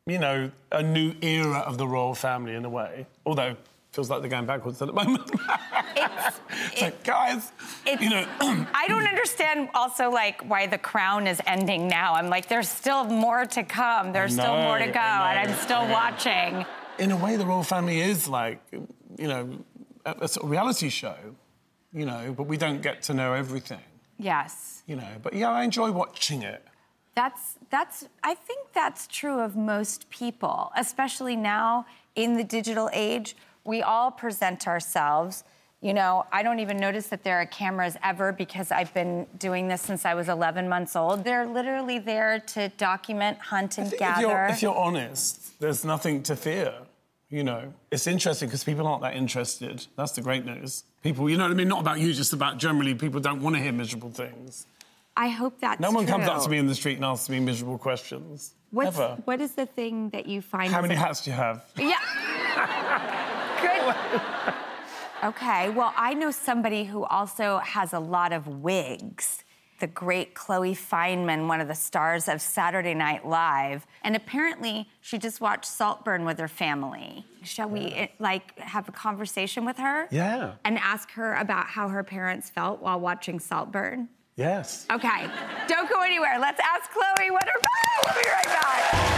you 0.08 0.18
know 0.20 0.50
a 0.72 0.82
new 0.82 1.14
era 1.22 1.60
of 1.60 1.78
the 1.78 1.88
royal 1.88 2.16
family 2.16 2.56
in 2.56 2.66
a 2.66 2.70
way. 2.70 3.06
Although 3.26 3.56
feels 3.92 4.10
like 4.10 4.22
they're 4.22 4.30
going 4.30 4.46
backwards 4.46 4.80
at 4.82 4.88
the 4.88 4.94
moment. 4.94 5.30
It's, 5.96 6.40
it's 6.72 6.82
like 6.82 7.04
guys, 7.04 7.52
it's, 7.86 8.02
you 8.02 8.10
know. 8.12 8.26
I 8.74 8.86
don't 8.88 9.08
understand 9.08 9.70
also 9.74 10.10
like 10.12 10.42
why 10.48 10.68
the 10.68 10.78
crown 10.78 11.26
is 11.28 11.42
ending 11.48 11.88
now. 11.88 12.14
I'm 12.14 12.30
like, 12.30 12.48
there's 12.48 12.70
still 12.70 13.06
more 13.06 13.46
to 13.48 13.64
come. 13.64 14.14
There's 14.14 14.34
still 14.34 14.56
more 14.56 14.78
to 14.78 14.86
go, 14.88 15.00
and 15.00 15.50
I'm 15.50 15.56
still 15.58 15.88
watching. 15.88 16.66
in 17.00 17.12
a 17.12 17.18
way, 17.18 17.36
the 17.38 17.46
royal 17.46 17.64
family 17.64 18.00
is 18.02 18.28
like, 18.28 18.60
you 18.72 19.28
know, 19.28 19.58
a, 20.06 20.12
a 20.22 20.28
sort 20.28 20.44
of 20.46 20.52
reality 20.52 20.90
show, 20.90 21.16
you 21.92 22.06
know, 22.06 22.34
but 22.38 22.44
we 22.44 22.58
don't 22.58 22.82
get 22.82 23.02
to 23.04 23.14
know 23.16 23.34
everything, 23.34 23.82
Yes. 24.20 24.84
you 24.86 24.96
know. 24.96 25.10
But 25.24 25.34
yeah, 25.34 25.50
I 25.50 25.64
enjoy 25.64 25.92
watching 25.92 26.44
it. 26.44 26.64
That's 27.18 27.56
that's 27.72 28.08
I 28.24 28.36
think 28.36 28.74
that's 28.74 29.08
true 29.08 29.40
of 29.40 29.56
most 29.56 30.08
people, 30.12 30.72
especially 30.78 31.36
now 31.36 31.88
in 32.14 32.38
the 32.38 32.44
digital 32.44 32.92
age. 32.94 33.36
We 33.64 33.82
all 33.82 34.12
present 34.12 34.68
ourselves. 34.68 35.44
You 35.82 35.96
know, 35.96 36.28
I 36.32 36.44
don't 36.44 36.60
even 36.60 36.78
notice 36.78 37.08
that 37.08 37.24
there 37.24 37.38
are 37.42 37.48
cameras 37.48 37.98
ever 38.04 38.32
because 38.32 38.72
I've 38.72 38.94
been 38.94 39.26
doing 39.40 39.68
this 39.68 39.82
since 39.82 40.06
I 40.06 40.14
was 40.14 40.30
11 40.30 40.70
months 40.70 40.96
old. 40.96 41.24
They're 41.24 41.48
literally 41.48 41.98
there 41.98 42.40
to 42.54 42.70
document, 42.78 43.40
hunt, 43.40 43.80
and 43.80 43.92
gather. 43.98 44.22
If 44.22 44.22
you're, 44.22 44.46
if 44.46 44.62
you're 44.62 44.76
honest, 44.76 45.60
there's 45.60 45.84
nothing 45.84 46.22
to 46.24 46.36
fear. 46.36 46.72
You 47.30 47.44
know, 47.44 47.74
it's 47.90 48.06
interesting 48.06 48.48
because 48.48 48.64
people 48.64 48.86
aren't 48.86 49.02
that 49.02 49.16
interested. 49.16 49.88
That's 49.96 50.12
the 50.12 50.22
great 50.22 50.46
news. 50.46 50.84
People, 51.02 51.30
you 51.32 51.38
know 51.38 51.46
what 51.46 51.52
I 51.52 51.56
mean? 51.56 51.68
Not 51.68 51.82
about 51.82 52.00
you, 52.00 52.14
just 52.14 52.34
about 52.34 52.60
generally 52.60 52.94
people 52.94 53.20
don't 53.20 53.42
want 53.42 53.56
to 53.56 53.62
hear 53.62 53.72
miserable 53.72 54.12
things. 54.12 54.68
I 55.18 55.30
hope 55.30 55.60
that's 55.60 55.82
No 55.82 55.90
one 55.90 56.06
comes 56.06 56.28
up 56.28 56.44
to 56.44 56.50
me 56.50 56.60
in 56.60 56.68
the 56.68 56.76
street 56.76 56.98
and 56.98 57.04
asks 57.06 57.28
me 57.28 57.40
miserable 57.40 57.80
questions. 57.80 58.54
What's, 58.70 58.96
Ever. 58.96 59.18
What 59.26 59.42
is 59.42 59.54
the 59.54 59.66
thing 59.66 60.12
that 60.12 60.28
you 60.28 60.42
find? 60.44 60.72
How 60.72 60.82
many 60.82 60.94
a- 60.94 60.98
hats 60.98 61.24
do 61.24 61.32
you 61.32 61.36
have? 61.36 61.66
Yeah. 61.76 61.98
Good. 64.44 64.54
Okay, 65.30 65.70
well, 65.70 65.92
I 65.98 66.14
know 66.14 66.30
somebody 66.30 66.84
who 66.84 67.04
also 67.04 67.58
has 67.60 67.94
a 67.94 68.00
lot 68.00 68.32
of 68.32 68.48
wigs. 68.48 69.44
The 69.80 69.88
great 69.88 70.36
Chloe 70.36 70.76
Fineman, 70.76 71.48
one 71.48 71.62
of 71.62 71.68
the 71.68 71.76
stars 71.76 72.28
of 72.28 72.40
Saturday 72.42 72.94
Night 72.94 73.26
Live. 73.28 73.88
And 74.04 74.16
apparently, 74.16 74.88
she 75.02 75.18
just 75.18 75.42
watched 75.42 75.66
Saltburn 75.66 76.26
with 76.26 76.38
her 76.40 76.48
family. 76.48 77.26
Shall 77.44 77.70
we, 77.70 78.12
like, 78.20 78.58
have 78.60 78.88
a 78.90 78.92
conversation 78.92 79.66
with 79.66 79.78
her? 79.78 80.08
Yeah. 80.12 80.54
And 80.64 80.78
ask 80.78 81.12
her 81.12 81.34
about 81.36 81.68
how 81.68 81.90
her 81.90 82.04
parents 82.04 82.50
felt 82.50 82.82
while 82.82 83.00
watching 83.00 83.40
Saltburn? 83.40 84.10
Yes. 84.38 84.86
Okay, 84.92 85.28
don't 85.68 85.90
go 85.90 86.02
anywhere. 86.04 86.38
Let's 86.40 86.62
ask 86.64 86.92
Chloe 86.92 87.32
what 87.32 87.46
her. 87.46 87.54
We'll 88.06 88.14
be 88.14 88.30
right 88.30 88.46
back. 88.46 89.18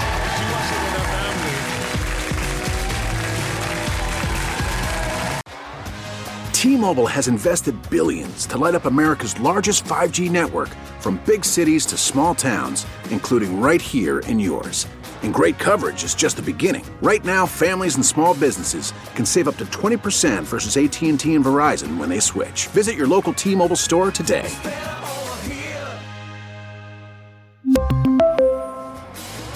T-Mobile 6.54 7.08
has 7.08 7.28
invested 7.28 7.76
billions 7.90 8.46
to 8.46 8.58
light 8.58 8.76
up 8.76 8.86
America's 8.86 9.38
largest 9.42 9.84
5G 9.84 10.32
network 10.32 10.70
from 11.00 11.22
big 11.26 11.44
cities 11.44 11.86
to 11.88 11.98
small 11.98 12.34
towns, 12.34 12.86
including 13.12 13.60
right 13.60 13.82
here 13.82 14.20
in 14.20 14.40
yours. 14.40 14.88
And 15.22 15.34
great 15.34 15.58
coverage 15.60 16.06
is 16.06 16.16
just 16.16 16.38
the 16.38 16.42
beginning. 16.42 16.86
Right 17.02 17.26
now, 17.26 17.46
families 17.46 17.96
and 17.96 18.06
small 18.06 18.34
businesses 18.34 18.94
can 19.16 19.26
save 19.26 19.50
up 19.50 19.58
to 19.58 19.66
20% 19.66 20.44
versus 20.44 20.78
AT&T 20.78 21.34
and 21.36 21.46
Verizon 21.46 21.98
when 21.98 22.08
they 22.08 22.20
switch. 22.22 22.68
Visit 22.68 22.96
your 22.96 23.08
local 23.08 23.34
T-Mobile 23.34 23.76
store 23.76 24.12
today. 24.12 24.50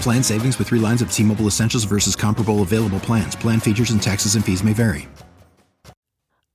Plan 0.04 0.22
savings 0.22 0.60
with 0.60 0.68
three 0.68 0.80
lines 0.80 1.02
of 1.02 1.10
T 1.10 1.24
Mobile 1.24 1.48
Essentials 1.48 1.86
versus 1.86 2.14
comparable 2.14 2.62
available 2.62 3.00
plans. 3.00 3.38
Plan 3.38 3.62
features 3.62 3.92
and 3.92 4.02
taxes 4.02 4.36
and 4.36 4.44
fees 4.44 4.62
may 4.62 4.74
vary. 4.74 5.08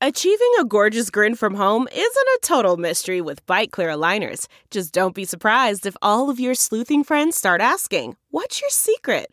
Achieving 0.03 0.53
a 0.61 0.65
gorgeous 0.67 1.09
grin 1.09 1.35
from 1.35 1.55
home 1.55 1.89
isn't 1.91 2.03
a 2.05 2.39
total 2.43 2.77
mystery 2.77 3.23
with 3.23 3.45
Byte 3.47 3.71
Clear 3.71 3.89
aligners. 3.89 4.49
Just 4.71 4.93
don't 4.93 5.15
be 5.15 5.25
surprised 5.25 5.87
if 5.87 5.97
all 6.03 6.29
of 6.29 6.39
your 6.39 6.55
sleuthing 6.55 7.03
friends 7.03 7.37
start 7.37 7.63
asking, 7.63 8.17
What's 8.31 8.61
your 8.61 8.71
secret? 8.71 9.33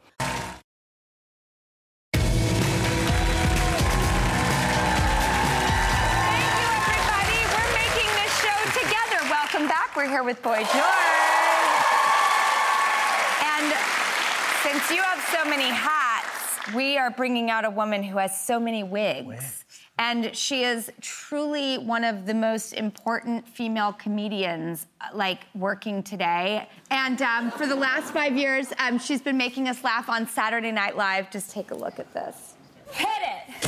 Welcome 9.61 9.77
back. 9.77 9.95
We're 9.95 10.09
here 10.09 10.23
with 10.23 10.41
Boy 10.41 10.55
George. 10.55 10.65
And 13.43 13.71
since 14.63 14.89
you 14.89 15.03
have 15.03 15.23
so 15.31 15.47
many 15.47 15.69
hats, 15.69 16.73
we 16.73 16.97
are 16.97 17.11
bringing 17.11 17.51
out 17.51 17.63
a 17.63 17.69
woman 17.69 18.01
who 18.01 18.17
has 18.17 18.41
so 18.41 18.59
many 18.59 18.81
wigs. 18.81 19.63
And 19.99 20.35
she 20.35 20.63
is 20.63 20.91
truly 20.99 21.77
one 21.77 22.03
of 22.03 22.25
the 22.25 22.33
most 22.33 22.73
important 22.73 23.47
female 23.47 23.93
comedians, 23.93 24.87
uh, 24.99 25.09
like 25.13 25.41
working 25.53 26.01
today. 26.01 26.67
And 26.89 27.21
um, 27.21 27.51
for 27.51 27.67
the 27.67 27.75
last 27.75 28.11
five 28.11 28.35
years, 28.35 28.73
um, 28.79 28.97
she's 28.97 29.21
been 29.21 29.37
making 29.37 29.69
us 29.69 29.83
laugh 29.83 30.09
on 30.09 30.27
Saturday 30.27 30.71
Night 30.71 30.97
Live. 30.97 31.29
Just 31.29 31.51
take 31.51 31.69
a 31.69 31.75
look 31.75 31.99
at 31.99 32.11
this. 32.15 32.55
Hit 32.93 33.07
it! 33.21 33.67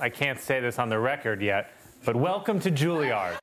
I, 0.00 0.08
can't 0.08 0.40
say 0.40 0.60
this 0.60 0.78
on 0.78 0.88
the 0.88 0.98
record 0.98 1.40
yet, 1.40 1.72
but 2.04 2.16
welcome 2.16 2.60
to 2.60 2.70
Juilliard. 2.70 3.41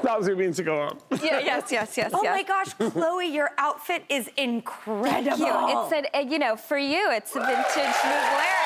Start 0.00 0.24
zooming 0.24 0.52
to 0.54 0.62
go 0.62 0.82
up. 0.82 0.98
Yeah, 1.22 1.40
yes, 1.40 1.70
yes, 1.70 1.96
yes. 1.96 2.10
Oh 2.14 2.22
yes. 2.22 2.34
my 2.36 2.42
gosh, 2.42 2.72
Chloe, 2.92 3.26
your 3.26 3.50
outfit 3.58 4.02
is 4.08 4.30
incredible. 4.36 5.36
Thank 5.36 5.38
you. 5.38 5.82
It's 5.82 5.92
an, 5.92 6.06
uh, 6.14 6.18
you 6.30 6.38
know, 6.38 6.56
for 6.56 6.78
you, 6.78 7.10
it's 7.10 7.36
a 7.36 7.40
vintage 7.40 7.64
Mugler. 7.76 8.56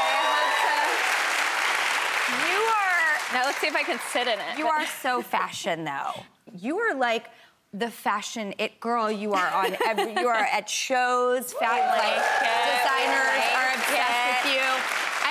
You 2.38 2.60
are. 2.62 3.34
Now 3.34 3.44
let's 3.46 3.58
see 3.58 3.66
if 3.66 3.74
I 3.74 3.82
can 3.82 3.98
sit 4.12 4.28
in 4.28 4.38
it. 4.38 4.58
You 4.58 4.68
are 4.68 4.86
so 4.86 5.22
fashion, 5.22 5.84
though. 5.84 6.22
You 6.56 6.78
are 6.78 6.94
like 6.94 7.26
the 7.72 7.90
fashion 7.90 8.54
it 8.58 8.78
girl. 8.78 9.10
You 9.10 9.32
are 9.32 9.48
on. 9.52 9.76
Every, 9.86 10.12
you 10.12 10.28
are 10.28 10.46
at 10.52 10.70
shows. 10.70 11.52
Fa- 11.52 11.64
like 11.64 12.22
designers 12.70 13.44
are 13.58 13.70
obsessed 13.74 14.44
with 14.44 14.54
you, 14.54 14.66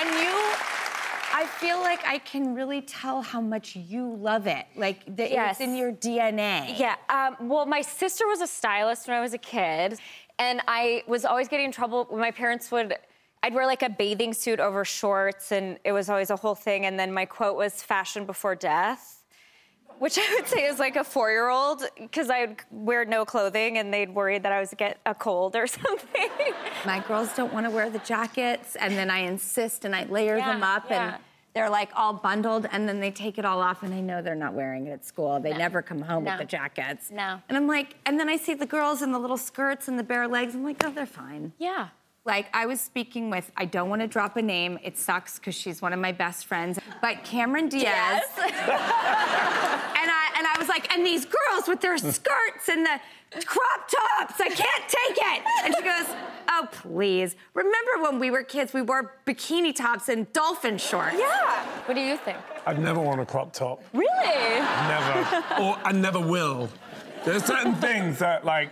and 0.00 0.08
you. 0.22 0.34
I 1.44 1.46
feel 1.46 1.78
like 1.80 2.00
I 2.06 2.16
can 2.18 2.54
really 2.54 2.80
tell 2.80 3.20
how 3.20 3.40
much 3.42 3.76
you 3.76 4.14
love 4.16 4.46
it. 4.46 4.64
Like 4.76 5.04
the, 5.16 5.28
Yes. 5.28 5.52
it's 5.56 5.60
in 5.60 5.76
your 5.76 5.92
DNA. 5.92 6.78
Yeah. 6.78 6.96
Um, 7.10 7.36
well, 7.48 7.66
my 7.66 7.82
sister 7.82 8.26
was 8.26 8.40
a 8.40 8.46
stylist 8.46 9.06
when 9.08 9.14
I 9.16 9.20
was 9.20 9.34
a 9.34 9.38
kid, 9.38 9.98
and 10.38 10.62
I 10.66 11.02
was 11.06 11.26
always 11.26 11.48
getting 11.48 11.66
in 11.66 11.72
trouble 11.72 12.06
when 12.08 12.20
my 12.20 12.30
parents 12.30 12.70
would. 12.72 12.96
I'd 13.42 13.52
wear 13.52 13.66
like 13.66 13.82
a 13.82 13.90
bathing 13.90 14.32
suit 14.32 14.58
over 14.58 14.86
shorts, 14.86 15.52
and 15.52 15.78
it 15.84 15.92
was 15.92 16.08
always 16.08 16.30
a 16.30 16.36
whole 16.36 16.54
thing. 16.54 16.86
And 16.86 16.98
then 16.98 17.12
my 17.12 17.26
quote 17.26 17.56
was 17.58 17.82
"fashion 17.82 18.24
before 18.24 18.54
death," 18.54 19.22
which 19.98 20.16
I 20.18 20.34
would 20.36 20.48
say 20.48 20.64
is 20.64 20.78
like 20.78 20.96
a 20.96 21.04
four-year-old 21.04 21.82
because 22.00 22.30
I'd 22.30 22.56
wear 22.70 23.04
no 23.04 23.26
clothing, 23.26 23.76
and 23.76 23.92
they'd 23.92 24.08
worry 24.14 24.38
that 24.38 24.50
I 24.50 24.60
was 24.60 24.72
get 24.78 24.96
a 25.04 25.14
cold 25.14 25.56
or 25.56 25.66
something. 25.82 26.30
My 26.86 27.00
girls 27.06 27.34
don't 27.36 27.52
want 27.52 27.66
to 27.66 27.70
wear 27.70 27.90
the 27.90 27.98
jackets, 27.98 28.76
and 28.76 28.96
then 28.96 29.10
I 29.10 29.18
insist 29.18 29.84
and 29.84 29.94
I 29.94 30.04
layer 30.04 30.38
Yeah, 30.38 30.52
them 30.54 30.62
up, 30.62 30.86
yeah. 30.88 31.14
and 31.16 31.22
they're 31.54 31.70
like 31.70 31.90
all 31.94 32.12
bundled, 32.12 32.66
and 32.72 32.88
then 32.88 32.98
they 33.00 33.10
take 33.12 33.38
it 33.38 33.44
all 33.44 33.60
off, 33.60 33.82
and 33.84 33.94
I 33.94 34.00
know 34.00 34.20
they're 34.22 34.34
not 34.34 34.54
wearing 34.54 34.86
it 34.88 34.90
at 34.92 35.04
school. 35.04 35.38
They 35.38 35.52
No. 35.52 35.58
never 35.58 35.82
come 35.82 36.02
home 36.02 36.24
No. 36.24 36.32
with 36.32 36.40
the 36.40 36.46
jackets. 36.46 37.10
No. 37.12 37.40
And 37.48 37.56
I'm 37.56 37.68
like, 37.68 37.94
and 38.06 38.18
then 38.18 38.28
I 38.28 38.36
see 38.36 38.54
the 38.54 38.66
girls 38.66 39.02
in 39.02 39.12
the 39.12 39.18
little 39.20 39.36
skirts 39.36 39.86
and 39.86 39.98
the 39.98 40.02
bare 40.02 40.26
legs. 40.26 40.54
I'm 40.54 40.64
like, 40.64 40.82
oh, 40.84 40.90
they're 40.90 41.06
fine. 41.06 41.52
yeah. 41.58 41.88
Like 42.26 42.46
I 42.54 42.64
was 42.64 42.80
speaking 42.80 43.28
with, 43.28 43.52
I 43.54 43.66
don't 43.66 43.90
want 43.90 44.00
to 44.00 44.08
drop 44.08 44.38
a 44.38 44.42
name. 44.42 44.78
It 44.82 44.96
sucks 44.96 45.38
because 45.38 45.54
she's 45.54 45.82
one 45.82 45.92
of 45.92 45.98
my 46.00 46.10
best 46.10 46.46
friends, 46.46 46.78
but 47.02 47.22
Cameron 47.22 47.68
Diaz. 47.68 47.82
Yes. 47.82 48.38
and 48.38 50.10
I 50.10 50.30
and 50.38 50.46
I 50.46 50.54
was 50.58 50.66
like, 50.68 50.90
and 50.92 51.04
these 51.06 51.26
girls 51.26 51.68
with 51.68 51.82
their 51.82 51.98
skirts 51.98 52.68
and 52.70 52.86
the 52.86 53.44
crop 53.44 53.88
tops, 53.88 54.40
I 54.40 54.48
can't 54.48 54.88
take 54.88 55.18
it. 55.18 55.42
And 55.64 55.74
she 55.76 55.82
goes, 55.82 56.16
oh 56.48 56.66
please. 56.84 57.36
Remember 57.54 58.02
when 58.02 58.18
we 58.18 58.30
were 58.30 58.42
kids, 58.42 58.72
we 58.72 58.82
wore 58.82 59.14
bikini 59.26 59.74
tops 59.74 60.08
and 60.08 60.30
dolphin 60.32 60.78
shorts. 60.78 61.16
Yeah. 61.18 61.64
What 61.86 61.94
do 61.94 62.00
you 62.00 62.16
think? 62.16 62.38
I've 62.66 62.78
never 62.78 63.00
worn 63.00 63.20
a 63.20 63.26
crop 63.26 63.52
top. 63.52 63.82
Really? 63.92 64.60
Never. 64.90 65.44
or 65.62 65.78
I 65.84 65.92
never 65.92 66.20
will. 66.20 66.68
There's 67.24 67.44
certain 67.44 67.74
things 67.76 68.18
that, 68.18 68.44
like, 68.44 68.70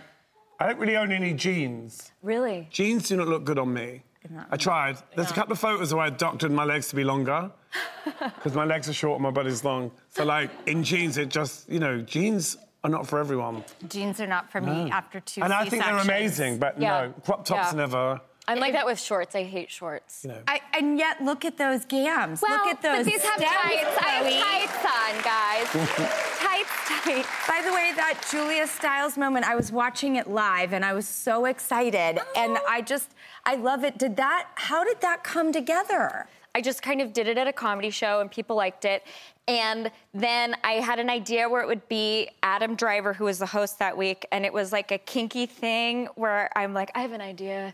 I 0.59 0.67
don't 0.67 0.79
really 0.79 0.95
own 0.95 1.11
any 1.11 1.33
jeans. 1.33 2.11
Really? 2.21 2.67
Jeans 2.69 3.07
do 3.07 3.17
not 3.17 3.27
look 3.27 3.43
good 3.43 3.57
on 3.57 3.73
me. 3.73 4.03
I 4.49 4.55
tried. 4.55 4.97
There's 5.15 5.31
a 5.31 5.33
couple 5.33 5.51
of 5.51 5.59
photos 5.59 5.93
where 5.93 6.05
I 6.05 6.09
doctored 6.09 6.51
my 6.51 6.63
legs 6.63 6.87
to 6.89 6.95
be 6.95 7.03
longer 7.03 7.51
because 8.19 8.53
my 8.53 8.63
legs 8.63 8.87
are 8.87 8.93
short 8.93 9.15
and 9.15 9.23
my 9.23 9.31
body's 9.31 9.65
long. 9.65 9.91
So, 10.09 10.23
like, 10.23 10.49
in 10.65 10.83
jeans, 10.83 11.17
it 11.17 11.29
just, 11.29 11.69
you 11.69 11.79
know, 11.79 11.99
jeans 11.99 12.57
are 12.83 12.89
not 12.89 13.07
for 13.07 13.19
everyone. 13.19 13.63
Jeans 13.87 14.19
are 14.19 14.27
not 14.27 14.51
for 14.51 14.59
me 14.59 14.91
after 14.91 15.19
two 15.21 15.41
And 15.41 15.53
I 15.53 15.67
think 15.67 15.83
they're 15.83 15.97
amazing, 15.97 16.57
but 16.57 16.79
Yeah. 16.79 17.07
no, 17.07 17.13
crop 17.23 17.45
tops 17.45 17.71
Yeah. 17.71 17.77
never. 17.77 18.21
I'm 18.45 18.59
like 18.59 18.73
that 18.73 18.85
with 18.85 18.99
shorts. 18.99 19.35
I 19.35 19.43
hate 19.43 19.71
shorts. 19.71 20.25
You 20.25 20.31
know. 20.31 20.41
I, 20.49 20.59
and 20.73 20.99
yet, 20.99 21.23
look 21.23 21.45
at 21.45 21.57
those 21.57 21.85
gams. 21.85 22.41
Well, 22.41 22.51
look 22.51 22.75
at 22.75 22.81
those 22.81 23.05
but 23.05 23.05
these 23.05 23.23
have 23.23 23.39
tights. 23.39 23.97
I 24.01 24.09
have 24.19 24.67
tights 24.67 24.85
on, 24.99 25.23
guys. 25.23 26.39
tights, 26.39 27.03
tights. 27.05 27.29
By 27.47 27.61
the 27.65 27.71
way, 27.73 27.93
that 27.95 28.27
Julia 28.29 28.67
Stiles 28.67 29.17
moment, 29.17 29.47
I 29.47 29.55
was 29.55 29.71
watching 29.71 30.17
it 30.17 30.27
live 30.27 30.73
and 30.73 30.83
I 30.83 30.91
was 30.91 31.07
so 31.07 31.45
excited. 31.45 32.19
And 32.35 32.57
oh. 32.57 32.65
I 32.67 32.81
just, 32.81 33.11
I 33.45 33.55
love 33.55 33.85
it. 33.85 33.97
Did 33.97 34.17
that, 34.17 34.49
how 34.55 34.83
did 34.83 34.99
that 34.99 35.23
come 35.23 35.53
together? 35.53 36.27
I 36.55 36.61
just 36.61 36.83
kind 36.83 37.01
of 37.01 37.13
did 37.13 37.27
it 37.27 37.37
at 37.37 37.47
a 37.47 37.53
comedy 37.53 37.89
show 37.89 38.19
and 38.19 38.29
people 38.29 38.55
liked 38.55 38.85
it. 38.85 39.03
And 39.47 39.91
then 40.13 40.55
I 40.63 40.73
had 40.73 40.99
an 40.99 41.09
idea 41.09 41.49
where 41.49 41.61
it 41.61 41.67
would 41.67 41.87
be 41.89 42.29
Adam 42.43 42.75
Driver, 42.75 43.11
who 43.11 43.25
was 43.25 43.39
the 43.39 43.45
host 43.45 43.79
that 43.79 43.97
week, 43.97 44.25
and 44.31 44.45
it 44.45 44.53
was 44.53 44.71
like 44.71 44.91
a 44.91 44.99
kinky 44.99 45.47
thing 45.47 46.07
where 46.15 46.49
I'm 46.55 46.73
like, 46.73 46.91
I 46.95 47.01
have 47.01 47.11
an 47.11 47.21
idea. 47.21 47.73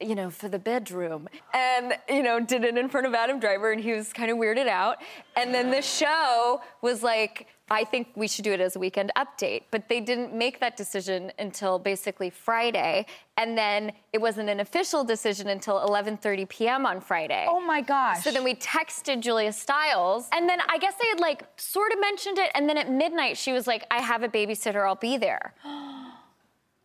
You 0.00 0.14
know, 0.14 0.30
for 0.30 0.48
the 0.48 0.58
bedroom. 0.58 1.28
And, 1.52 1.94
you 2.08 2.22
know, 2.22 2.40
did 2.40 2.64
it 2.64 2.76
in 2.76 2.88
front 2.88 3.06
of 3.06 3.14
Adam 3.14 3.38
Driver 3.38 3.72
and 3.72 3.80
he 3.80 3.92
was 3.92 4.12
kind 4.12 4.30
of 4.30 4.38
weirded 4.38 4.66
out. 4.66 4.98
And 5.36 5.54
then 5.54 5.70
the 5.70 5.82
show 5.82 6.60
was 6.82 7.02
like, 7.02 7.48
I 7.70 7.84
think 7.84 8.08
we 8.14 8.28
should 8.28 8.44
do 8.44 8.52
it 8.52 8.60
as 8.60 8.76
a 8.76 8.78
weekend 8.78 9.10
update. 9.16 9.62
But 9.70 9.88
they 9.88 10.00
didn't 10.00 10.34
make 10.34 10.60
that 10.60 10.76
decision 10.76 11.32
until 11.38 11.78
basically 11.78 12.28
Friday. 12.28 13.06
And 13.38 13.56
then 13.56 13.92
it 14.12 14.20
wasn't 14.20 14.50
an 14.50 14.60
official 14.60 15.02
decision 15.02 15.48
until 15.48 15.80
11:30 15.80 16.48
p.m. 16.48 16.84
on 16.84 17.00
Friday. 17.00 17.46
Oh 17.48 17.60
my 17.60 17.80
gosh. 17.80 18.22
So 18.22 18.30
then 18.30 18.44
we 18.44 18.54
texted 18.56 19.20
Julia 19.20 19.52
Stiles. 19.52 20.28
And 20.32 20.46
then 20.46 20.58
I 20.68 20.76
guess 20.76 20.94
they 21.00 21.08
had 21.08 21.20
like 21.20 21.44
sort 21.56 21.92
of 21.92 22.00
mentioned 22.00 22.38
it. 22.38 22.50
And 22.54 22.68
then 22.68 22.76
at 22.76 22.90
midnight 22.90 23.38
she 23.38 23.52
was 23.52 23.66
like, 23.66 23.86
I 23.90 24.00
have 24.00 24.22
a 24.22 24.28
babysitter, 24.28 24.86
I'll 24.86 24.94
be 24.96 25.16
there. 25.16 25.54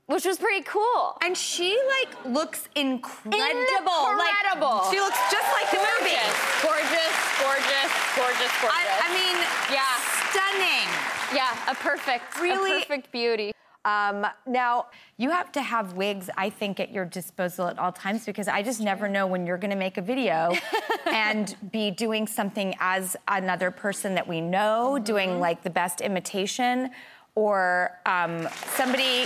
Which 0.09 0.25
was 0.25 0.39
pretty 0.39 0.63
cool. 0.63 1.17
And 1.21 1.37
she 1.37 1.77
like 2.01 2.25
looks 2.25 2.67
incredible. 2.73 3.37
Incredible. 3.37 4.81
Like, 4.81 4.91
she 4.91 4.99
looks 4.99 5.19
just 5.29 5.47
like 5.53 5.69
the 5.69 5.77
movie. 5.77 6.17
Gorgeous, 6.65 7.15
gorgeous, 7.37 7.91
gorgeous, 8.17 8.51
gorgeous. 8.59 8.73
I, 8.73 9.05
I 9.05 9.09
mean, 9.13 9.37
yeah, 9.69 10.01
stunning. 10.31 10.89
Yeah, 11.31 11.71
a 11.71 11.75
perfect, 11.75 12.39
Really? 12.41 12.71
a 12.71 12.79
perfect 12.79 13.11
beauty. 13.11 13.51
Um, 13.85 14.25
now, 14.47 14.87
you 15.17 15.29
have 15.29 15.51
to 15.51 15.61
have 15.61 15.93
wigs, 15.93 16.29
I 16.35 16.49
think, 16.49 16.79
at 16.79 16.91
your 16.91 17.05
disposal 17.05 17.67
at 17.67 17.77
all 17.77 17.91
times 17.91 18.25
because 18.25 18.47
I 18.47 18.63
just 18.63 18.81
never 18.81 19.07
know 19.07 19.27
when 19.27 19.45
you're 19.45 19.57
going 19.59 19.69
to 19.69 19.77
make 19.77 19.97
a 19.97 20.01
video 20.01 20.53
and 21.05 21.55
be 21.71 21.91
doing 21.91 22.25
something 22.25 22.73
as 22.79 23.15
another 23.27 23.69
person 23.69 24.15
that 24.15 24.27
we 24.27 24.41
know, 24.41 24.97
doing 24.97 25.39
like 25.39 25.61
the 25.61 25.69
best 25.69 26.01
imitation, 26.01 26.89
or 27.35 27.91
um, 28.05 28.49
somebody 28.75 29.25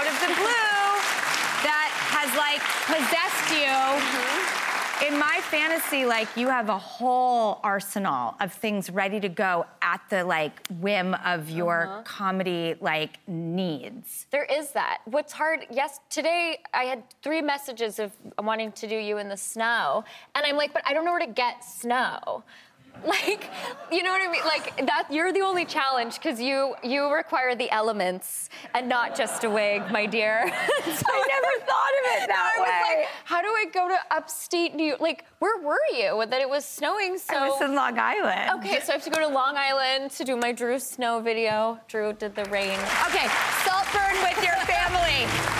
out 0.00 0.06
of 0.06 0.20
the 0.20 0.34
blue 0.34 0.88
that 1.62 1.90
has 2.08 2.32
like 2.38 2.62
possessed 2.88 3.50
you. 3.52 3.68
Mm-hmm. 3.68 5.12
In 5.12 5.18
my 5.18 5.40
fantasy, 5.42 6.06
like 6.06 6.34
you 6.38 6.48
have 6.48 6.70
a 6.70 6.78
whole 6.78 7.60
arsenal 7.62 8.34
of 8.40 8.50
things 8.50 8.88
ready 8.88 9.20
to 9.20 9.28
go 9.28 9.66
at 9.82 10.00
the 10.08 10.24
like 10.24 10.66
whim 10.80 11.14
of 11.26 11.50
your 11.50 11.86
uh-huh. 11.86 12.02
comedy 12.04 12.76
like 12.80 13.18
needs. 13.28 14.24
There 14.30 14.44
is 14.44 14.70
that. 14.72 15.00
What's 15.04 15.34
hard, 15.34 15.66
yes, 15.70 16.00
today 16.08 16.60
I 16.72 16.84
had 16.84 17.02
three 17.22 17.42
messages 17.42 17.98
of 17.98 18.12
wanting 18.38 18.72
to 18.72 18.86
do 18.86 18.96
you 18.96 19.18
in 19.18 19.28
the 19.28 19.36
snow. 19.36 20.04
And 20.34 20.46
I'm 20.46 20.56
like, 20.56 20.72
but 20.72 20.82
I 20.86 20.94
don't 20.94 21.04
know 21.04 21.12
where 21.12 21.26
to 21.26 21.32
get 21.32 21.62
snow. 21.62 22.42
Like, 23.04 23.50
you 23.90 24.02
know 24.02 24.10
what 24.10 24.22
I 24.26 24.30
mean? 24.30 24.44
Like 24.44 24.76
that 24.86 25.06
you're 25.10 25.32
the 25.32 25.40
only 25.40 25.64
challenge 25.64 26.16
because 26.16 26.40
you 26.40 26.74
you 26.82 27.12
require 27.12 27.54
the 27.54 27.70
elements 27.70 28.48
and 28.74 28.88
not 28.88 29.16
just 29.16 29.44
a 29.44 29.50
wig, 29.50 29.82
my 29.90 30.06
dear. 30.06 30.42
so 30.48 31.06
I 31.08 31.26
never 31.28 31.66
thought 31.66 31.94
of 32.00 32.22
it 32.22 32.28
that 32.28 32.52
I 32.56 32.60
was 32.60 32.68
way. 32.68 33.00
like, 33.00 33.08
how 33.24 33.40
do 33.42 33.48
I 33.48 33.66
go 33.72 33.88
to 33.88 33.98
upstate 34.10 34.74
New 34.74 34.84
York? 34.84 35.00
Like, 35.00 35.24
where 35.38 35.62
were 35.62 35.78
you? 35.92 36.24
That 36.28 36.40
it 36.40 36.48
was 36.48 36.64
snowing 36.64 37.18
so 37.18 37.34
I 37.36 37.48
was 37.48 37.60
in 37.62 37.74
Long 37.74 37.98
Island. 37.98 38.60
Okay, 38.60 38.80
so 38.80 38.92
I 38.92 38.96
have 38.96 39.04
to 39.04 39.10
go 39.10 39.20
to 39.20 39.28
Long 39.28 39.54
Island 39.56 40.10
to 40.12 40.24
do 40.24 40.36
my 40.36 40.52
Drew 40.52 40.78
Snow 40.78 41.20
video. 41.20 41.78
Drew 41.88 42.12
did 42.12 42.34
the 42.34 42.44
rain. 42.46 42.78
Okay, 43.08 43.28
Saltburn 43.64 44.16
with 44.22 44.42
your 44.44 44.56
family. 44.66 45.59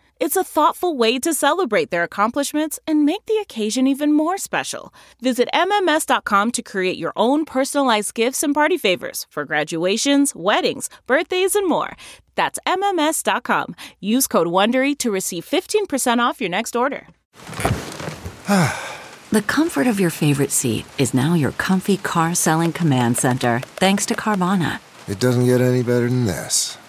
It's 0.21 0.35
a 0.35 0.43
thoughtful 0.43 0.95
way 0.95 1.17
to 1.17 1.33
celebrate 1.33 1.89
their 1.89 2.03
accomplishments 2.03 2.79
and 2.85 3.07
make 3.07 3.25
the 3.25 3.37
occasion 3.37 3.87
even 3.87 4.13
more 4.13 4.37
special. 4.37 4.93
Visit 5.19 5.49
MMS.com 5.51 6.51
to 6.51 6.61
create 6.61 6.99
your 6.99 7.11
own 7.15 7.43
personalized 7.43 8.13
gifts 8.13 8.43
and 8.43 8.53
party 8.53 8.77
favors 8.77 9.25
for 9.31 9.45
graduations, 9.45 10.35
weddings, 10.35 10.91
birthdays, 11.07 11.55
and 11.55 11.67
more. 11.67 11.95
That's 12.35 12.59
MMS.com. 12.67 13.75
Use 13.99 14.27
code 14.27 14.45
WONDERY 14.45 14.95
to 14.99 15.09
receive 15.09 15.43
15% 15.43 16.19
off 16.19 16.39
your 16.39 16.51
next 16.51 16.75
order. 16.75 17.07
The 19.31 19.41
comfort 19.41 19.87
of 19.87 19.97
your 19.97 20.09
favorite 20.09 20.51
seat 20.51 20.85
is 20.97 21.13
now 21.13 21.35
your 21.35 21.53
comfy 21.53 21.95
car 21.95 22.35
selling 22.35 22.73
command 22.73 23.17
center, 23.17 23.61
thanks 23.77 24.05
to 24.07 24.13
Carvana. 24.13 24.81
It 25.07 25.21
doesn't 25.21 25.45
get 25.45 25.61
any 25.61 25.83
better 25.83 26.09
than 26.09 26.25
this. 26.25 26.77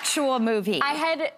Sexual 0.00 0.38
movie. 0.38 0.80
I 0.82 0.94
had 0.94 1.32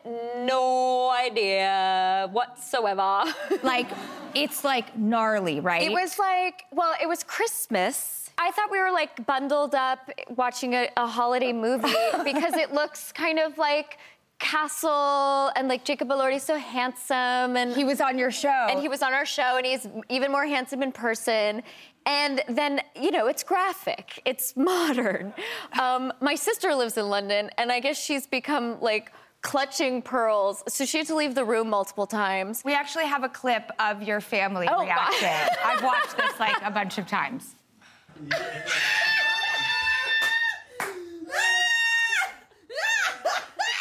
no 0.46 1.10
idea 1.10 2.28
whatsoever. 2.32 3.24
like, 3.62 3.88
it's 4.34 4.64
like 4.64 4.96
gnarly, 4.96 5.60
right? 5.60 5.82
It 5.82 5.92
was 5.92 6.18
like, 6.18 6.64
well, 6.70 6.94
it 7.00 7.08
was 7.08 7.24
Christmas. 7.24 8.30
I 8.38 8.50
thought 8.52 8.70
we 8.70 8.80
were 8.80 8.92
like 8.92 9.26
bundled 9.26 9.74
up 9.74 10.10
watching 10.36 10.74
a, 10.74 10.88
a 10.96 11.06
holiday 11.06 11.52
movie 11.52 11.94
because 12.24 12.54
it 12.54 12.72
looks 12.72 13.12
kind 13.12 13.38
of 13.38 13.58
like 13.58 13.98
Castle 14.38 15.52
and 15.54 15.68
like 15.68 15.84
Jacob 15.84 16.08
Elordi's 16.08 16.42
so 16.42 16.56
handsome 16.56 17.56
and 17.56 17.74
he 17.74 17.84
was 17.84 18.00
on 18.00 18.18
your 18.18 18.30
show. 18.30 18.66
And 18.70 18.80
he 18.80 18.88
was 18.88 19.02
on 19.02 19.12
our 19.12 19.26
show 19.26 19.56
and 19.56 19.66
he's 19.66 19.86
even 20.08 20.32
more 20.32 20.46
handsome 20.46 20.82
in 20.82 20.92
person. 20.92 21.62
And 22.06 22.42
then, 22.48 22.80
you 23.00 23.10
know, 23.10 23.26
it's 23.26 23.42
graphic, 23.42 24.20
it's 24.24 24.56
modern. 24.56 25.32
Um, 25.80 26.12
my 26.20 26.34
sister 26.34 26.74
lives 26.74 26.96
in 26.96 27.08
London 27.08 27.50
and 27.58 27.70
I 27.70 27.80
guess 27.80 27.98
she's 28.02 28.26
become 28.26 28.80
like 28.80 29.12
clutching 29.42 30.02
pearls. 30.02 30.62
So 30.68 30.84
she 30.84 30.98
had 30.98 31.06
to 31.08 31.14
leave 31.16 31.34
the 31.34 31.44
room 31.44 31.68
multiple 31.70 32.06
times. 32.06 32.62
We 32.64 32.74
actually 32.74 33.06
have 33.06 33.24
a 33.24 33.28
clip 33.28 33.70
of 33.78 34.02
your 34.02 34.20
family 34.20 34.68
Oh, 34.70 34.82
reaction. 34.82 35.28
I've 35.64 35.82
watched 35.82 36.16
this 36.16 36.38
like 36.38 36.60
a 36.62 36.70
bunch 36.70 36.98
of 36.98 37.06
times. 37.06 37.54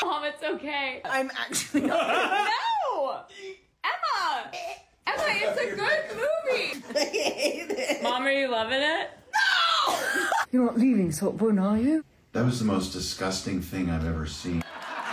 Mom, 0.04 0.24
it's 0.26 0.44
okay. 0.44 1.02
I'm 1.06 1.32
actually 1.38 1.82
no! 1.88 3.20
Emma! 3.84 4.52
Emma, 5.08 5.24
it's 5.28 5.60
a 5.60 5.76
good 5.76 6.04
movie. 6.16 6.84
I 7.00 7.04
hate 7.06 7.72
it. 7.72 8.04
Mom, 8.04 8.24
are 8.24 8.32
you 8.32 8.48
loving 8.50 8.82
it? 8.82 9.10
No! 9.88 10.00
You're 10.52 10.66
not 10.66 10.78
leaving 10.78 11.12
Saltburn, 11.12 11.60
are 11.60 11.78
you? 11.78 12.04
That 12.34 12.46
was 12.46 12.60
the 12.60 12.66
most 12.66 12.94
disgusting 12.94 13.62
thing 13.62 13.90
I've 13.90 14.06
ever 14.08 14.26
seen. 14.26 14.64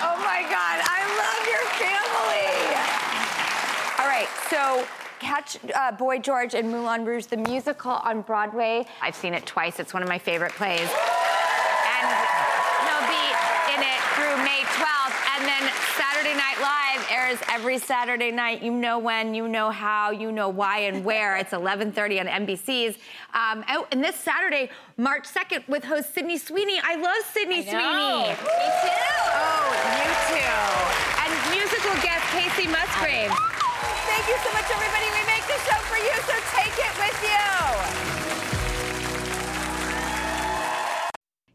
Oh 0.01 0.17
my 0.23 0.43
God, 0.43 0.79
I 0.85 1.01
love 1.19 1.47
your 1.51 1.67
family. 1.83 2.49
All 3.99 4.07
right, 4.07 4.29
so 4.51 4.87
catch 5.19 5.59
uh, 5.75 5.93
Boy 5.93 6.19
George 6.19 6.55
and 6.55 6.71
Moulin 6.71 7.05
Rouge, 7.05 7.27
the 7.27 7.37
musical 7.37 7.93
on 7.93 8.23
Broadway. 8.23 8.87
I've 9.03 9.17
seen 9.17 9.35
it 9.35 9.47
twice, 9.47 9.81
it's 9.81 9.93
one 9.93 10.03
of 10.03 10.09
my 10.09 10.19
favorite 10.19 10.53
plays. 10.53 10.79
And 10.81 12.07
he'll 12.87 13.09
be 13.11 13.27
in 13.75 13.83
it 13.83 14.01
through 14.15 14.37
May 14.45 14.63
12th. 14.79 15.19
And 15.35 15.43
then 15.47 15.71
Saturday 15.99 16.35
Night 16.35 16.59
Airs 17.29 17.39
every 17.51 17.79
Saturday 17.79 18.31
night. 18.31 18.63
You 18.63 18.73
know 18.73 18.99
when, 18.99 19.35
you 19.35 19.49
know 19.49 19.71
how, 19.71 20.11
you 20.11 20.33
know 20.33 20.49
why 20.49 20.79
and 20.81 21.05
where. 21.05 21.37
It's 21.37 21.53
11:30 21.63 22.21
on 22.21 22.27
NBC's. 22.47 22.97
Um, 23.35 23.65
oh, 23.69 23.87
and 23.93 24.03
this 24.03 24.17
Saturday, 24.17 24.71
March 24.97 25.25
2nd, 25.29 25.69
with 25.69 25.85
host 25.85 26.15
Sydney 26.15 26.39
Sweeney. 26.39 26.81
I 26.83 26.97
love 26.97 27.23
Sydney 27.33 27.59
I. 27.59 27.69
Sweeney. 27.69 28.29
Me 28.33 28.69
too. 28.81 29.13
Oh, 29.29 29.69
you 29.99 30.09
too. 30.33 30.59
And 31.21 31.33
musical 31.53 31.95
guest 32.03 32.25
Kacey 32.33 32.67
Musgrave. 32.71 33.33
Thank 34.09 34.25
you 34.29 34.37
so 34.45 34.51
much, 34.57 34.69
everybody. 34.73 35.09
We 35.13 35.23
make 35.29 35.45
the 35.45 35.59
show 35.69 35.79
for 35.85 35.99
you, 36.01 36.15
so 36.25 36.35
take 36.57 36.77
it 36.81 36.95
with 36.97 37.19
you. 37.29 37.45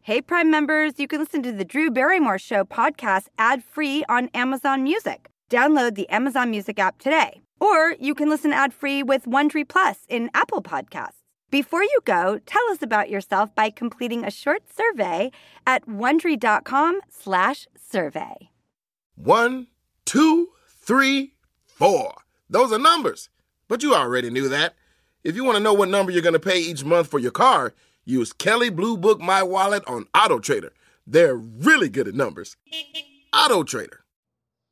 Hey, 0.01 0.21
Prime 0.21 0.51
members, 0.51 0.99
you 0.99 1.07
can 1.07 1.19
listen 1.19 1.41
to 1.43 1.51
the 1.51 1.65
Drew 1.65 1.89
Barrymore 1.89 2.37
Show 2.37 2.63
podcast 2.63 3.27
ad 3.39 3.63
free 3.63 4.03
on 4.09 4.29
Amazon 4.33 4.83
Music. 4.83 5.29
Download 5.53 5.93
the 5.93 6.09
Amazon 6.09 6.49
Music 6.49 6.79
app 6.79 6.97
today. 6.97 7.41
Or 7.59 7.93
you 7.99 8.15
can 8.15 8.27
listen 8.27 8.51
ad 8.51 8.73
free 8.73 9.03
with 9.03 9.25
Wondery 9.25 9.67
Plus 9.67 9.99
in 10.09 10.31
Apple 10.33 10.63
Podcasts. 10.63 11.21
Before 11.51 11.83
you 11.83 11.99
go, 12.05 12.39
tell 12.47 12.67
us 12.71 12.81
about 12.81 13.11
yourself 13.11 13.53
by 13.53 13.69
completing 13.69 14.25
a 14.25 14.31
short 14.31 14.63
survey 14.75 15.29
at 15.67 15.85
wondery.com/survey. 15.85 18.49
One, 19.13 19.67
two, 20.05 20.49
three, 20.67 21.35
four. 21.63 22.15
Those 22.49 22.73
are 22.73 22.79
numbers, 22.79 23.29
but 23.67 23.83
you 23.83 23.93
already 23.93 24.31
knew 24.31 24.49
that. 24.49 24.73
If 25.23 25.35
you 25.35 25.43
want 25.43 25.57
to 25.57 25.63
know 25.63 25.75
what 25.75 25.89
number 25.89 26.11
you're 26.11 26.23
going 26.23 26.33
to 26.33 26.39
pay 26.39 26.59
each 26.59 26.83
month 26.83 27.09
for 27.09 27.19
your 27.19 27.29
car, 27.29 27.75
use 28.05 28.33
Kelley 28.33 28.71
Blue 28.71 28.97
Book 28.97 29.21
My 29.21 29.43
Wallet 29.43 29.83
on 29.85 30.07
Auto 30.15 30.39
Trader. 30.39 30.73
They're 31.05 31.35
really 31.35 31.89
good 31.89 32.07
at 32.07 32.15
numbers. 32.15 32.57
Auto 33.35 33.61
Trader. 33.61 34.02